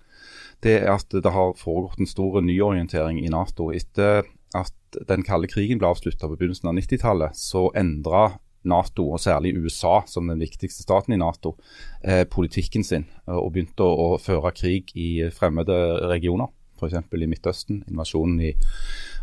[0.64, 3.68] det er at det har foregått en stor nyorientering i Nato.
[3.76, 4.24] Etter
[4.58, 8.28] at den kalde krigen ble avslutta på begynnelsen av 90-tallet, så endra
[8.64, 11.58] Nato, og særlig USA som den viktigste staten i Nato,
[12.04, 15.76] eh, politikken sin eh, og begynte å, å føre krig i fremmede
[16.12, 16.52] regioner.
[16.80, 16.96] F.eks.
[16.96, 18.54] i Midtøsten, invasjonen i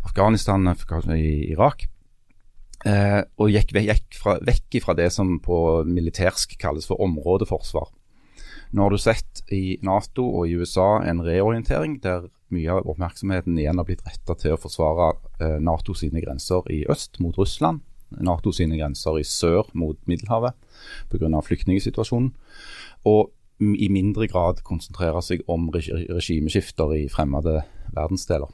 [0.07, 0.69] Afghanistan,
[1.17, 1.87] i Irak.
[2.85, 5.57] Eh, og gikk, gikk fra, vekk fra det som på
[5.89, 7.89] militærsk kalles for områdeforsvar.
[8.71, 13.57] Nå har du sett i Nato og i USA en reorientering der mye av oppmerksomheten
[13.59, 17.81] igjen har blitt retta til å forsvare eh, Nato sine grenser i øst mot Russland,
[18.19, 20.57] Nato sine grenser i sør mot Middelhavet
[21.11, 21.29] pga.
[21.47, 22.33] flyktningsituasjonen,
[23.07, 23.31] og
[23.61, 27.61] i mindre grad konsentrere seg om regimeskifter i fremmede
[27.93, 28.49] verdensdeler.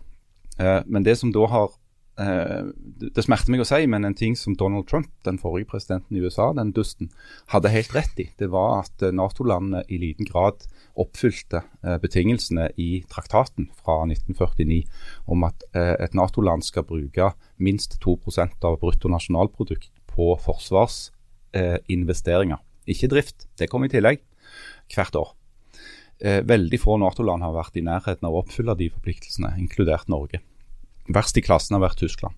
[0.60, 1.72] Eh, men det som da har
[2.18, 6.18] det det smerter meg å si, men en ting som Donald Trump, den forrige presidenten
[6.18, 7.08] i USA, den dusten,
[7.54, 10.58] hadde helt rett i, det var at eh, Nato-landene i liten grad
[10.98, 14.84] oppfylte eh, betingelsene i traktaten fra 1949
[15.34, 17.26] om at eh, et Nato-land skal bruke
[17.62, 22.60] minst 2% av bruttonasjonalprodukt på forsvarsinvesteringer.
[22.90, 24.18] Ikke drift, det kom i tillegg,
[24.94, 25.30] hvert år.
[26.18, 30.40] Eh, veldig få Nato-land har vært i nærheten av å oppfylle de forpliktelsene, inkludert Norge.
[31.08, 32.36] Verst i klassen har vært Tyskland.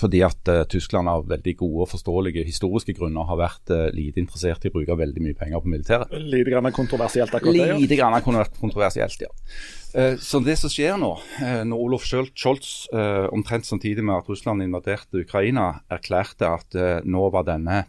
[0.00, 4.20] Fordi at uh, Tyskland av veldig gode og forståelige historiske grunner har vært uh, lite
[4.22, 6.14] interessert i å bruke veldig mye penger på militæret.
[6.18, 7.68] Lite grann kontroversielt akkurat det.
[7.70, 7.78] ja.
[7.78, 9.30] Lite grann kontroversielt, ja.
[9.94, 11.12] Uh, Så det som skjer nå,
[11.70, 12.88] når Olof Scholz
[13.34, 17.84] omtrent samtidig med at Russland invaderte Ukraina, erklærte at nå var denne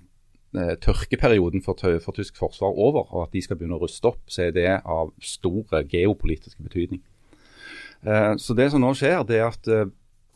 [0.56, 4.46] tørkeperioden for, for tysk forsvar over, og at de skal begynne å ruste opp, så
[4.46, 7.02] er det av stor geopolitisk betydning.
[8.06, 9.88] Eh, Så det som nå skjer, det er at eh,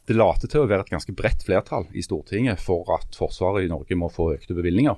[0.10, 3.70] det later til å være et ganske bredt flertall i Stortinget for at Forsvaret i
[3.70, 4.98] Norge må få økte bevilgninger.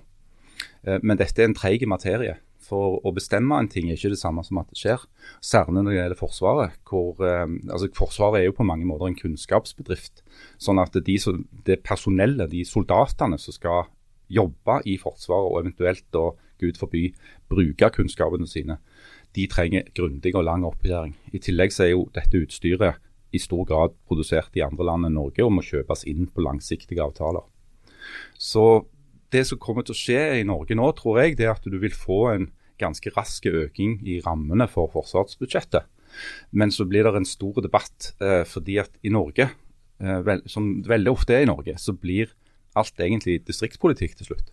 [0.87, 2.37] Eh, Men dette er en treig materie.
[2.61, 5.01] For å bestemme en ting er ikke det samme som at det skjer.
[5.43, 6.77] Særlig når det gjelder Forsvaret.
[6.87, 10.21] Hvor, altså Forsvaret er jo på mange måter en kunnskapsbedrift.
[10.61, 11.17] Sånn at de,
[11.67, 13.89] det personellet, de soldatene som skal
[14.31, 16.29] jobbe i Forsvaret, og eventuelt da,
[16.61, 17.09] gud forby,
[17.51, 18.77] bruke kunnskapene sine,
[19.35, 21.15] de trenger grundig og lang opplæring.
[21.33, 22.99] I tillegg så er jo dette utstyret
[23.31, 27.03] i stor grad produsert i andre land enn Norge og må kjøpes inn på langsiktige
[27.03, 27.45] avtaler.
[28.35, 28.85] Så
[29.31, 31.77] det som kommer til å skje i Norge nå, tror jeg, det er at du
[31.79, 32.49] vil få en
[32.81, 35.87] ganske rask øking i rammene for forsvarsbudsjettet.
[36.51, 39.47] Men så blir det en stor debatt, eh, fordi at i Norge,
[40.01, 42.33] eh, vel, som veldig ofte er i Norge, så blir
[42.75, 44.51] alt egentlig distriktspolitikk til slutt.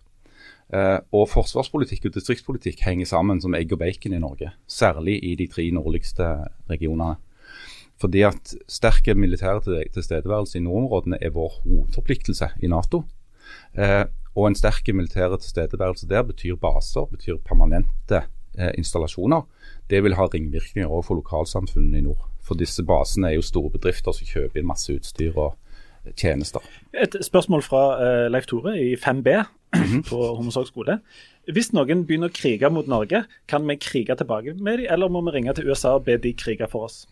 [0.69, 4.51] Eh, og forsvarspolitikk og distriktspolitikk henger sammen som egg og bacon i Norge.
[4.69, 6.27] Særlig i de tre nordligste
[6.69, 7.17] regionene.
[7.99, 13.03] Fordi at sterke militære til- tilstedeværelse i nordområdene er vår hovedforpliktelse i Nato.
[13.75, 14.05] Eh,
[14.35, 18.23] og en sterk militær tilstedeværelse der betyr baser, betyr permanente
[18.57, 19.41] eh, installasjoner.
[19.89, 22.29] Det vil ha ringvirkninger også for lokalsamfunnene i nord.
[22.41, 25.57] For disse basene er jo store bedrifter som kjøper inn masse utstyr og
[26.17, 26.59] tjenester.
[26.93, 29.45] Et spørsmål fra eh, Leif Tore i 5B
[29.75, 30.03] Mhm.
[30.09, 30.99] på Hommersåk skole.
[31.53, 35.21] Hvis noen begynner å krige mot Norge, kan vi krige tilbake med dem, eller må
[35.27, 37.05] vi ringe til USA og be de krige for oss?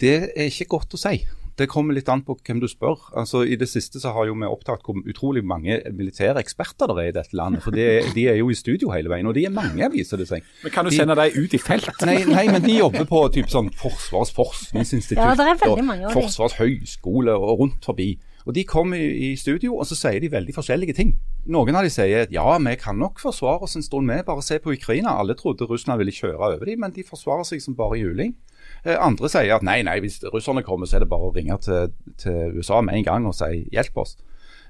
[0.00, 1.26] Det er ikke godt å si.
[1.56, 2.98] Det kommer litt an på hvem du spør.
[3.16, 7.04] Altså I det siste så har jo vi opptatt hvor utrolig mange militære eksperter det
[7.06, 7.62] er i dette landet.
[7.64, 10.28] For de, de er jo i studio hele veien, og de er mange, viser det
[10.28, 10.44] seg.
[10.62, 11.88] Men Kan du De- sende dem ut i felt?
[12.04, 16.06] Nei, nei, men de jobber på typ sånn Forsvarets forskningsinstitutt Ja, det er veldig mange
[16.06, 16.20] og de.
[16.20, 18.18] Forsvarets høgskole og rundt forbi.
[18.46, 21.16] Og De kommer i, i studio og så sier de veldig forskjellige ting.
[21.50, 24.42] Noen av de sier at ja, vi kan nok forsvare oss en stund med, bare
[24.42, 25.16] se på Ukraina.
[25.18, 28.36] Alle trodde Russland ville kjøre over dem, men de forsvarer seg som bare juling.
[28.84, 31.56] Eh, Andre sier at nei, nei, hvis russerne kommer, så er det bare å ringe
[31.64, 34.16] til, til USA med en gang og si hjelp oss.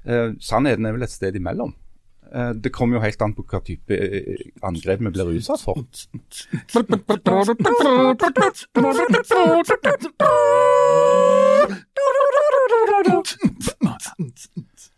[0.05, 1.73] Eh, Sannheten er vel et sted imellom.
[2.33, 3.99] Eh, Det kommer jo helt an på hva type
[4.63, 5.83] angrep vi blir utsatt for.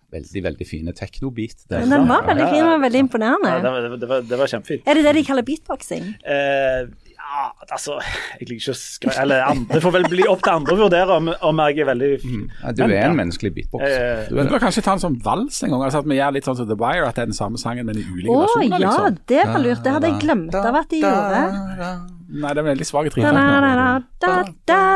[0.09, 1.65] Veldig, veldig fine teknobeat.
[1.69, 1.83] der.
[1.85, 3.49] Den var veldig fin og veldig imponerende.
[3.51, 4.87] Ja, det, var, det, var, det var kjempefint.
[4.89, 6.07] Er det det de kaller beatboxing?
[6.25, 6.87] Eh,
[7.29, 7.97] ja, altså
[8.39, 10.79] Jeg liker ikke å skrive Eller andre, det får vel bli opp til andre å
[10.79, 13.83] vurdere om, om jeg er veldig Ja, du er en menneskelig beatbox.
[13.85, 14.61] Eh, Du Du bør det.
[14.65, 15.83] kanskje ta en sånn vals en gang.
[15.85, 17.85] Altså at vi gjør litt sånn som The Wire, at det er den samme sangen,
[17.89, 18.79] men i ulike oh, versjoner.
[18.79, 19.19] ja, liksom.
[19.33, 19.83] det var lurt.
[19.83, 21.91] Det hadde jeg glemt av at de gjorde.
[22.29, 23.11] Nei, det er veldig svak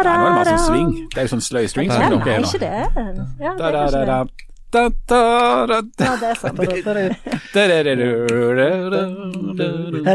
[0.06, 0.92] da, nå er det bare sånn swing.
[1.14, 1.94] Det er jo sånn sløy string.
[1.94, 2.74] Ja, nei, er ikke det.
[3.42, 4.50] Ja, det er kanskje det.
[4.74, 4.84] Da.
[5.10, 5.22] Da,
[5.70, 5.78] da.
[6.04, 6.60] Ja, det er sant.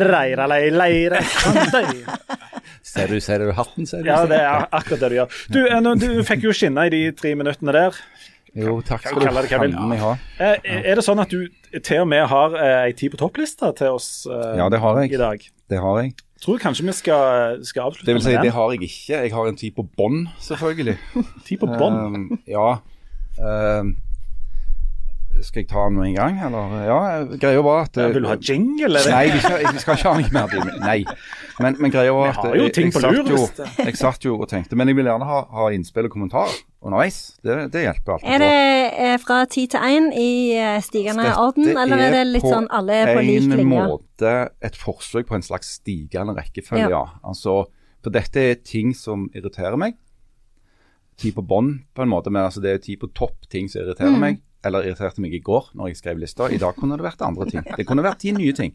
[0.08, 1.20] Reira, lei, leire.
[2.82, 3.86] Ser du, ser du hatten?
[3.88, 4.08] Ser du?
[4.10, 5.38] Ja, det er akkurat det du gjør.
[5.52, 7.98] Du, eh, du fikk jo skinne i de tre minuttene der.
[8.58, 10.12] Jo, takk skal du det ha.
[10.40, 11.44] Eh, Er det sånn at du
[11.84, 15.02] til og med har eh, ei tid på topplista til oss eh, Ja, det har
[15.02, 15.12] jeg.
[15.12, 15.44] i dag?
[15.68, 16.14] Det har jeg.
[16.42, 18.56] Tror kanskje vi skal, skal avslutte Det vil si, med det den.
[18.56, 19.22] har jeg ikke.
[19.26, 20.96] Jeg har en tid på bånn, selvfølgelig.
[21.48, 21.98] Tid på bånn.
[21.98, 22.68] Um, ja.
[23.38, 23.96] Um,
[25.42, 26.72] skal jeg ta den med en gang, eller?
[26.86, 26.98] Ja,
[27.40, 28.86] greia var at Vil du ha jingle?
[28.86, 29.10] Eller?
[29.10, 30.80] Nei, vi skal, vi skal ikke ha noe mer til.
[30.80, 31.04] Nei.
[31.60, 33.96] Men, men greia var at har jo jeg- ting jeg på satt jo- det- Jeg
[33.96, 36.48] satt jo og tenkte, men jeg vil gjerne ha, ha innspill og kommentar
[36.82, 37.38] underveis.
[37.42, 38.28] Det, det hjelper alltid.
[38.28, 42.26] Er det er fra ti til én i eh, stigende Dette orden, eller er det
[42.26, 46.34] litt på sånn alle er på lik en måte et forsøk på en slags stigende
[46.34, 47.04] rekkefølge, Ja.
[47.04, 47.04] ja.
[47.24, 47.64] Altså,
[48.02, 49.94] for dette er ting som irriterer meg.
[51.18, 53.82] Ti på bånn, på en måte, men altså det er ti på topp ting som
[53.82, 54.20] irriterer Mm.
[54.20, 54.38] meg.
[54.66, 56.48] Eller irriterte meg i går når jeg skrev lista.
[56.50, 57.62] I dag kunne det vært andre ting.
[57.76, 58.72] Det kunne vært ti nye ting.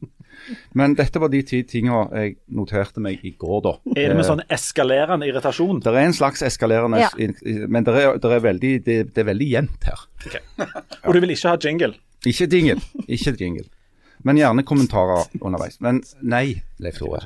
[0.79, 3.73] Men dette var de ti tinga jeg noterte meg i går, da.
[3.97, 5.81] Er det med Eh, sånn eskalerende irritasjon?
[5.83, 7.09] det er en slags eskalerende Ja.
[7.67, 10.07] Men det er, det er, veldig, det, det er veldig jevnt her.
[11.05, 11.93] Og du vil ikke ha jingle?
[12.25, 12.79] Ikke jingle.
[13.07, 13.67] Ikke jingle.
[14.23, 15.81] Men gjerne kommentarer underveis.
[15.83, 17.25] Men nei, Leif Tore.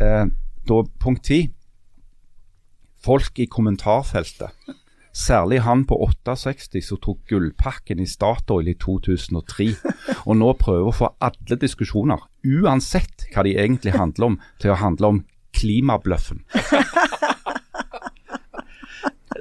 [0.00, 0.24] Eh,
[0.68, 1.42] da punkt ti.
[3.04, 4.54] Folk i kommentarfeltet.
[5.12, 9.68] Særlig han på 68 som tok gullpakken i Statoil i 2003,
[10.24, 14.80] og nå prøver å få alle diskusjoner, uansett hva de egentlig handler om, til å
[14.80, 15.20] handle om
[15.52, 16.40] klimabløffen.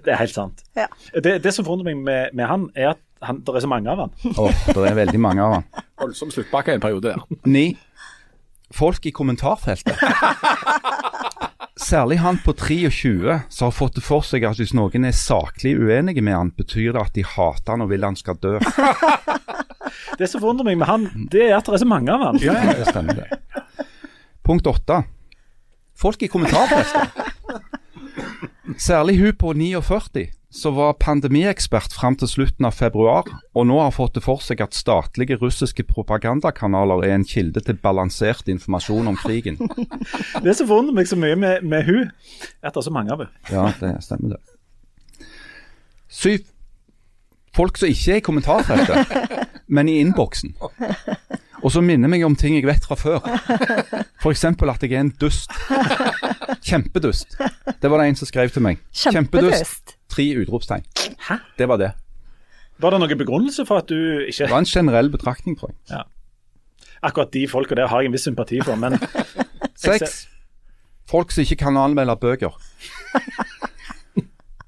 [0.02, 0.64] Det er helt sant.
[0.76, 0.88] Ja.
[1.14, 3.92] Det, det som forundrer meg med, med han, er at han, det er så mange
[3.92, 4.14] av han.
[4.34, 5.68] Åh, det er veldig mange av han.
[6.02, 7.22] Voldsom sluttpakke en periode der.
[7.46, 7.78] Ni.
[8.74, 10.02] Folk i kommentarfeltet.
[11.82, 15.74] Særlig han på 23 som har fått det for seg at hvis noen er saklig
[15.82, 18.58] uenige med han, betyr det at de hater han og vil han skal dø.
[20.20, 22.38] Det som forundrer meg med han, det er at det er så mange av han.
[22.44, 23.40] Ja, det stemmer det.
[24.46, 25.00] Punkt åtte.
[25.98, 27.18] Folk i kommentarfeltet.
[28.78, 33.94] Særlig hun på 49, som var pandemiekspert fram til slutten av februar, og nå har
[33.96, 39.20] fått det for seg at statlige russiske propagandakanaler er en kilde til balansert informasjon om
[39.20, 39.60] krigen.
[40.46, 42.12] Det som forundrer meg så mye med, med hun,
[42.62, 43.46] er at det er så mange av henne.
[43.52, 45.28] Ja, det stemmer det.
[46.12, 46.44] Syv.
[47.56, 49.16] Folk som ikke er i kommentarfeltet,
[49.76, 50.56] men i innboksen.
[51.62, 53.20] Og som minner meg om ting jeg vet fra før.
[54.22, 54.46] F.eks.
[54.48, 55.52] at jeg er en dust.
[56.66, 57.36] Kjempedust.
[57.82, 58.82] Det var det en som skrev til meg.
[58.96, 59.96] Kjempedust.
[60.12, 60.86] Tre utropstegn.
[61.28, 61.38] Hæ?
[61.58, 61.92] Det var det.
[62.82, 66.04] Var det noen begrunnelse for at du ikke Det var en generell betraktning, tror jeg.
[67.02, 68.98] Akkurat de folka der har jeg en viss sympati for, men
[69.82, 70.26] Seks.
[71.10, 72.54] Folk som ikke kan anmelde bøker.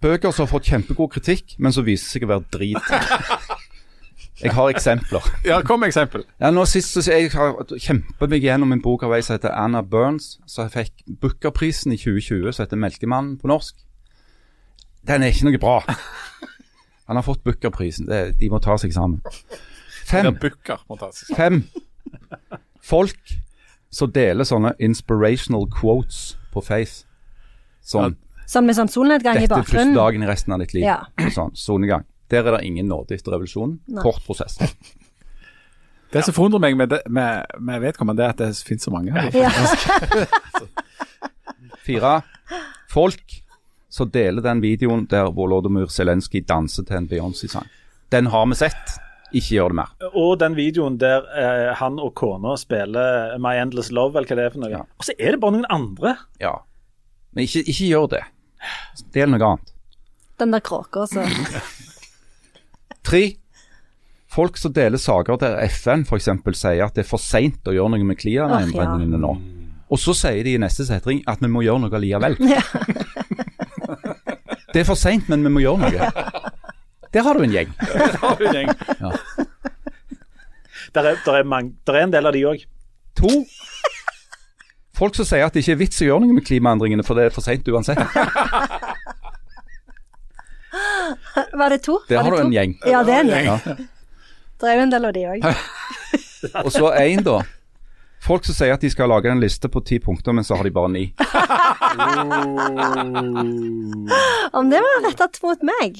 [0.03, 2.84] Bøker som har fått kjempegod kritikk, men som viser seg å være drit.
[4.44, 5.28] Jeg har eksempler.
[5.50, 6.24] Ja, kom med eksempel.
[6.39, 9.56] Ja, nå sist så jeg har kjempet meg gjennom en bok av ei som heter
[9.56, 13.76] Anna Burns, som fikk Booker-prisen i 2020, som heter 'Melkemannen' på norsk.
[15.08, 15.78] Den er ikke noe bra.
[17.08, 18.08] Han har fått Booker-prisen.
[18.39, 19.22] De må ta seg sammen.
[20.06, 20.36] Fem.
[20.36, 21.36] ta seg sammen.
[21.36, 21.64] Fem.
[22.84, 23.38] Folk
[23.94, 27.06] som deler sånne inspirational quotes på Face.
[27.84, 28.18] Sånn
[28.50, 29.64] Sånn med sånn solnedgang i bakgrunnen?
[29.64, 30.84] Dette er første dagen i resten av ditt liv.
[30.84, 30.98] Ja.
[31.32, 32.04] Sånn, Sonegang.
[32.34, 33.79] Der er det ingen nåde etter revolusjonen.
[34.01, 34.57] Kort prosess.
[36.13, 39.09] Det som forundrer meg med, det, med, med vedkommende, er at det finnes så mange.
[39.15, 39.34] her.
[39.34, 39.49] Ja.
[41.88, 42.11] Fire.
[42.93, 43.39] Folk
[43.89, 47.65] som deler den videoen der Volodymyr Zelenskyj danser til en Beyoncé-sang.
[48.13, 48.93] Den har vi sett.
[49.34, 49.91] Ikke gjør det mer.
[50.13, 54.45] Og den videoen der eh, han og kona spiller My Endless Love, eller hva det
[54.45, 54.73] er for noe.
[54.75, 54.84] Ja.
[54.86, 56.13] Og så er det bare noen andre.
[56.41, 56.59] Ja.
[57.34, 58.21] Men ikke, ikke gjør det.
[59.17, 59.73] Del noe annet.
[60.41, 61.25] Den der kråka, så.
[63.04, 63.24] Tre.
[64.34, 66.30] Folk som deler saker der FN f.eks.
[66.58, 69.34] sier at det er for seint å gjøre noe med klimaendringene nå.
[69.93, 72.39] Og så sier de i neste setning at vi må gjøre noe likevel.
[74.74, 76.10] det er for seint, men vi må gjøre noe.
[77.14, 77.70] Der har du en gjeng.
[79.04, 79.12] Ja.
[80.93, 82.66] Der er, der er, mange, der er en del av de òg.
[83.18, 83.30] To.
[84.93, 87.28] Folk som sier at det ikke er vits å gjøre noe med klimaendringene, for det
[87.28, 87.97] er for seint uansett.
[91.61, 91.99] Var det to?
[92.09, 92.78] Der har du en gjeng.
[92.86, 93.45] Ja, det er en gjeng.
[93.51, 93.76] Ja.
[94.64, 95.43] Det er en del av de òg.
[96.64, 97.41] Og så én, da.
[98.24, 100.64] Folk som sier at de skal lage en liste på ti punkter, men så har
[100.64, 101.01] de bare ni.
[104.53, 105.99] Om det var rettet mot meg?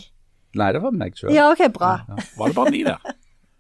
[0.55, 1.34] Nei, det var meg sjøl.
[1.36, 1.95] Ja, OK, bra.
[2.38, 3.01] Var det bare ni der?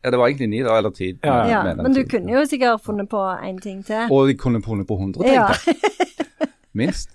[0.03, 1.09] Ja, det var egentlig ni, da, eller ti.
[1.23, 4.07] Ja, Ja, mener men du kunne jo sikkert funnet på en ting til.
[4.11, 5.49] Og de kunne funnet på 100, Ja.
[6.73, 7.11] Minst.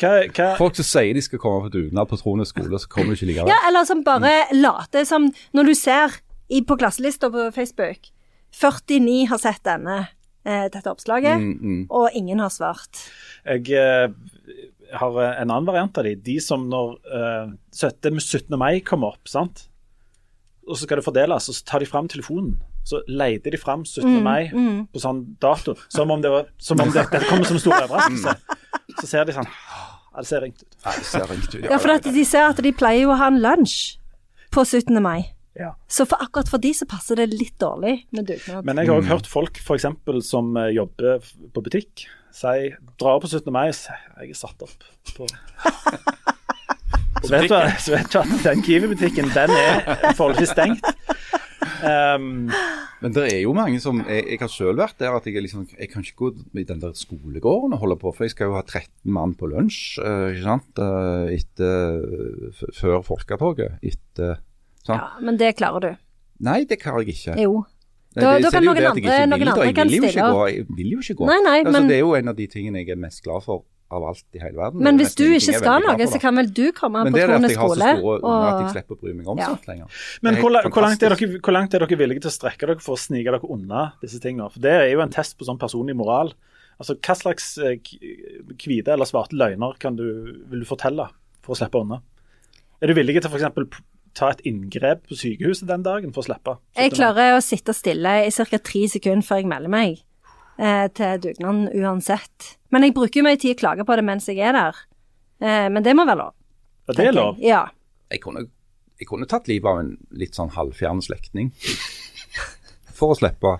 [0.00, 3.14] Hva, hva, Folk som sier de skal komme på dugnad på Trone skole, så kommer
[3.14, 3.48] de ikke likevel.
[3.52, 6.18] ja, eller som bare later som Når du ser
[6.50, 8.10] i, på klasselista på Facebook
[8.56, 10.08] 49 har sett denne,
[10.44, 11.86] eh, dette oppslaget, Mm, mm.
[11.90, 13.02] og ingen har svart.
[13.44, 14.08] jeg eh,
[14.96, 16.14] har en annen variant av de.
[16.16, 18.16] De som når eh, 17.
[18.20, 18.56] 17.
[18.58, 19.66] mai kommer opp, sant?
[20.68, 22.58] og så skal det fordeles, og så tar de fram telefonen.
[22.88, 24.22] Så leter de fram 17.
[24.24, 24.48] mai
[24.92, 27.74] på sånn dato, som om det, var, som om dette det kommer som en stor
[27.82, 28.36] overraskelse.
[29.02, 30.70] Så ser de sånn Ja, det ser ringt ut.
[30.82, 31.64] Ja, det ser ringt ut.
[31.68, 33.98] Ja, for at de ser at de pleier jo å ha en lunsj
[34.54, 34.96] på 17.
[35.04, 35.34] mai.
[35.58, 35.72] Ja.
[35.90, 38.64] Så for akkurat for de så passer det litt dårlig med dugnad.
[38.64, 41.18] Men jeg har også hørt folk for eksempel, som eh, jobber
[41.54, 42.70] på butikk, si
[43.00, 43.50] dra opp på 17.
[43.52, 45.26] mai og sier jeg er satt opp på
[47.24, 50.86] Så vet, du, så vet du at den Kiwi-butikken den er forholdsvis stengt.
[51.84, 52.50] Um,
[53.02, 55.44] Men det er jo mange som Jeg, jeg har selv vært der at jeg, er
[55.44, 58.50] liksom, jeg kan ikke gå i den der skolegården og holde på, for jeg skal
[58.50, 60.82] jo ha 13 mann på lunsj eh, ikke sant?
[60.82, 62.02] Eh, etter,
[62.52, 63.78] f før folketoget.
[63.86, 64.40] Etter?
[64.88, 65.90] Ja, men det klarer du.
[66.40, 67.38] Nei, det klarer jeg ikke.
[67.42, 67.64] Jo.
[68.16, 70.28] Nei, Da- det- da kan er noen andre- noen andre kan stille gå.
[70.34, 70.48] opp.
[70.50, 71.26] Jeg vil jo ikke gå.
[71.28, 73.42] Nei, nei, altså, men- det er jo en av de tingene jeg er mest glad
[73.44, 74.82] for av alt i hele verden.
[74.84, 77.16] Men er hvis du ikke er skal noe, så kan vel du komme Men på
[77.16, 78.96] det er det Trone at jeg har så skole store unger at jeg og slipper
[78.96, 79.46] å bry meg om Ja.
[79.54, 79.86] sånt lenger.
[80.22, 82.36] men er hvor, la- hvor, langt er dere, hvor langt er dere villige til å
[82.36, 84.50] strekke dere for å snike dere unna disse tingene?
[84.52, 86.34] For Det er jo en test på sånn personlig moral.
[86.78, 87.78] Altså, Hva slags eh,
[88.54, 90.04] hvite eller svarte løgner kan du,
[90.50, 91.08] vil du fortelle
[91.42, 92.02] for å slippe unna?
[92.82, 93.80] Er du villig til f.eks.
[94.14, 96.58] ta et inngrep på sykehuset den dagen for å slippe?
[96.76, 98.58] Jeg klarer å sitte stille i ca.
[98.58, 100.02] tre sekunder før jeg melder meg
[100.58, 102.54] eh, til dugnaden uansett.
[102.74, 104.84] Men jeg bruker jo mye tid å klage på det mens jeg er der.
[105.40, 106.36] Eh, men det må være lov.
[106.88, 107.40] Ja, det er lov.
[107.42, 107.62] Ja.
[108.12, 108.46] Jeg kunne,
[108.98, 111.52] jeg kunne tatt livet av en litt sånn halvfjern slektning.
[112.98, 113.58] For å slippe.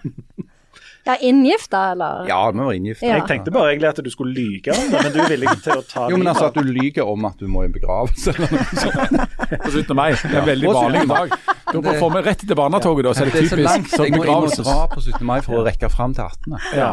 [1.09, 2.27] Ja, inngifta, eller?
[2.29, 3.03] Ja, vi var inngift.
[3.03, 3.17] Ja.
[3.19, 5.79] Jeg tenkte bare egentlig at du skulle lyge om det, men du er villig til
[5.81, 8.35] å ta Jo, men altså at du lyger om at du må i en begravelse
[8.37, 9.39] eller noe sånt.
[9.65, 9.95] På 17.
[9.97, 10.11] mai.
[10.21, 10.83] Det er veldig På 17.
[10.83, 11.39] vanlig i dag.
[11.69, 13.69] Du må få med rett til barnetoget, da, så er det Det er så typisk
[13.69, 13.91] langt.
[13.93, 15.27] sånn Jeg må, jeg må dra på 17.
[15.29, 16.59] mai for å rekke fram til 18.
[16.79, 16.91] Ja.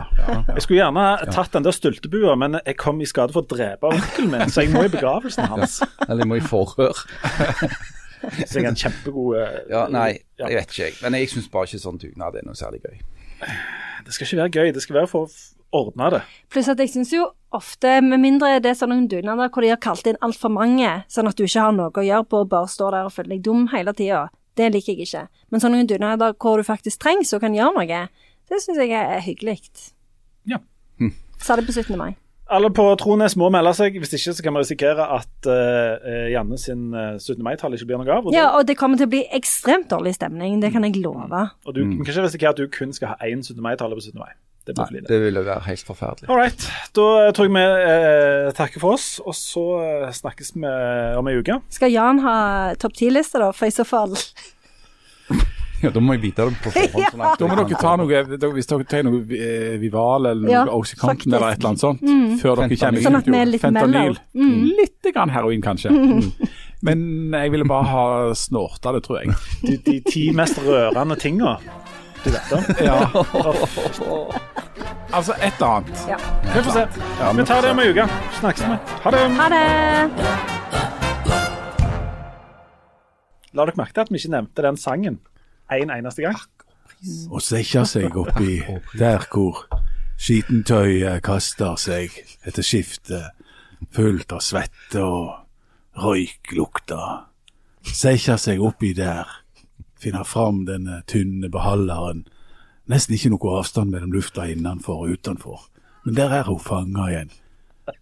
[0.55, 1.05] Jeg skulle gjerne
[1.35, 4.65] tatt den der stultebua, men jeg kom i skade for å drepe onkelen min, så
[4.65, 5.79] jeg må i begravelsen hans.
[6.09, 6.95] Eller jeg må i forhør.
[8.25, 10.07] Så jeg er en kjempegod eh, Ja, nei,
[10.39, 10.95] jeg vet ikke, jeg.
[11.03, 12.95] Men jeg syns bare ikke sånn dugnad er noe særlig gøy.
[14.05, 16.21] Det skal ikke være gøy, det skal være for å ordne det.
[16.53, 17.25] Pluss at jeg syns jo
[17.55, 21.29] ofte, med mindre det er sånne dugnader hvor de har kalt inn altfor mange, sånn
[21.29, 23.45] at du ikke har noe å gjøre på og bare står der og føler deg
[23.47, 24.27] dum hele tida,
[24.59, 25.25] det liker jeg ikke.
[25.51, 28.03] Men sånne dugnader hvor du faktisk trengs og kan gjøre noe,
[28.45, 29.57] det syns jeg er hyggelig.
[30.47, 30.61] Ja.
[31.41, 31.97] Sa det på 17.
[31.99, 32.13] mai.
[32.45, 36.59] Alle på Trones må melde seg, hvis ikke så kan vi risikere at uh, Janne
[36.61, 37.39] sin eh, 17.
[37.45, 38.27] mai-tall ikke blir noe av.
[38.29, 41.47] Og, Ja, og det kommer til å bli ekstremt dårlig stemning, det kan jeg love.
[41.65, 43.57] og du kan ikke risikere at du kun skal ha én 17.
[43.65, 44.19] mai-tale på 17.
[44.21, 44.35] mai.
[44.65, 46.25] Det blir Nei, det ville være helt forferdelig.
[46.29, 46.63] All right.
[46.97, 50.71] Da tror jeg vi eh, takker for oss, og så eh, snakkes vi
[51.19, 51.59] om ei uke.
[51.73, 52.37] Skal Jan ha
[52.81, 53.51] topp ti-liste, da?
[53.53, 54.17] For i så fall
[55.85, 57.07] Ja, da må jeg vite det på forhånd.
[57.13, 58.21] sånn Da må dere ta noe,
[58.57, 62.05] hvis dere tar noe eh, Vival eller Ja, noe Oxycontin eller et eller annet sånt,
[62.41, 64.19] før dere kommer Sånn at vi er litt Fentanyl.
[64.35, 64.55] Mm.
[64.81, 65.93] Litt grann heroin, kanskje.
[65.93, 66.31] Mm.
[66.85, 68.05] Men jeg ville bare ha
[68.37, 69.37] snorta det, tror jeg.
[69.63, 71.57] De, de ti mest rørende tinga
[72.25, 72.63] du vet om.
[72.81, 72.95] Ja.
[75.11, 76.05] Altså et eller annet.
[76.09, 76.17] Ja.
[76.55, 76.87] Vi får se.
[77.19, 78.07] Ja, Vi tar det om ei uke.
[78.39, 78.77] Snakkes vi.
[79.03, 79.21] Ha det.
[79.37, 79.65] Ha det!
[83.55, 85.19] La dere merke til at vi ikke nevnte den sangen
[85.71, 86.39] en eneste gang.
[87.29, 88.59] Og sekke seg oppi
[88.97, 89.65] der hvor
[90.17, 92.13] skitentøyet kaster seg
[92.47, 93.31] etter skiftet,
[93.93, 97.01] fullt av svette og røyklukta.
[97.85, 99.29] Sekke seg oppi der,
[100.01, 102.25] finner fram denne tynne beholderen.
[102.89, 105.67] Nesten ikke noe avstand mellom lufta innenfor og utenfor.
[106.05, 107.31] Men der er hun fanga i en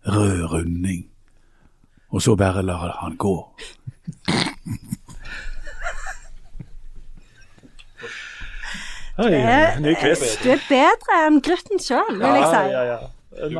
[0.07, 1.05] rød runding.
[2.11, 3.36] Og så bare lar han gå.
[9.22, 9.30] Oi,
[9.84, 10.24] ny quiz.
[10.41, 12.61] Du er bedre enn Grytten sjøl, vil jeg si.
[12.74, 12.97] Ja, ja, ja.
[13.34, 13.57] Du,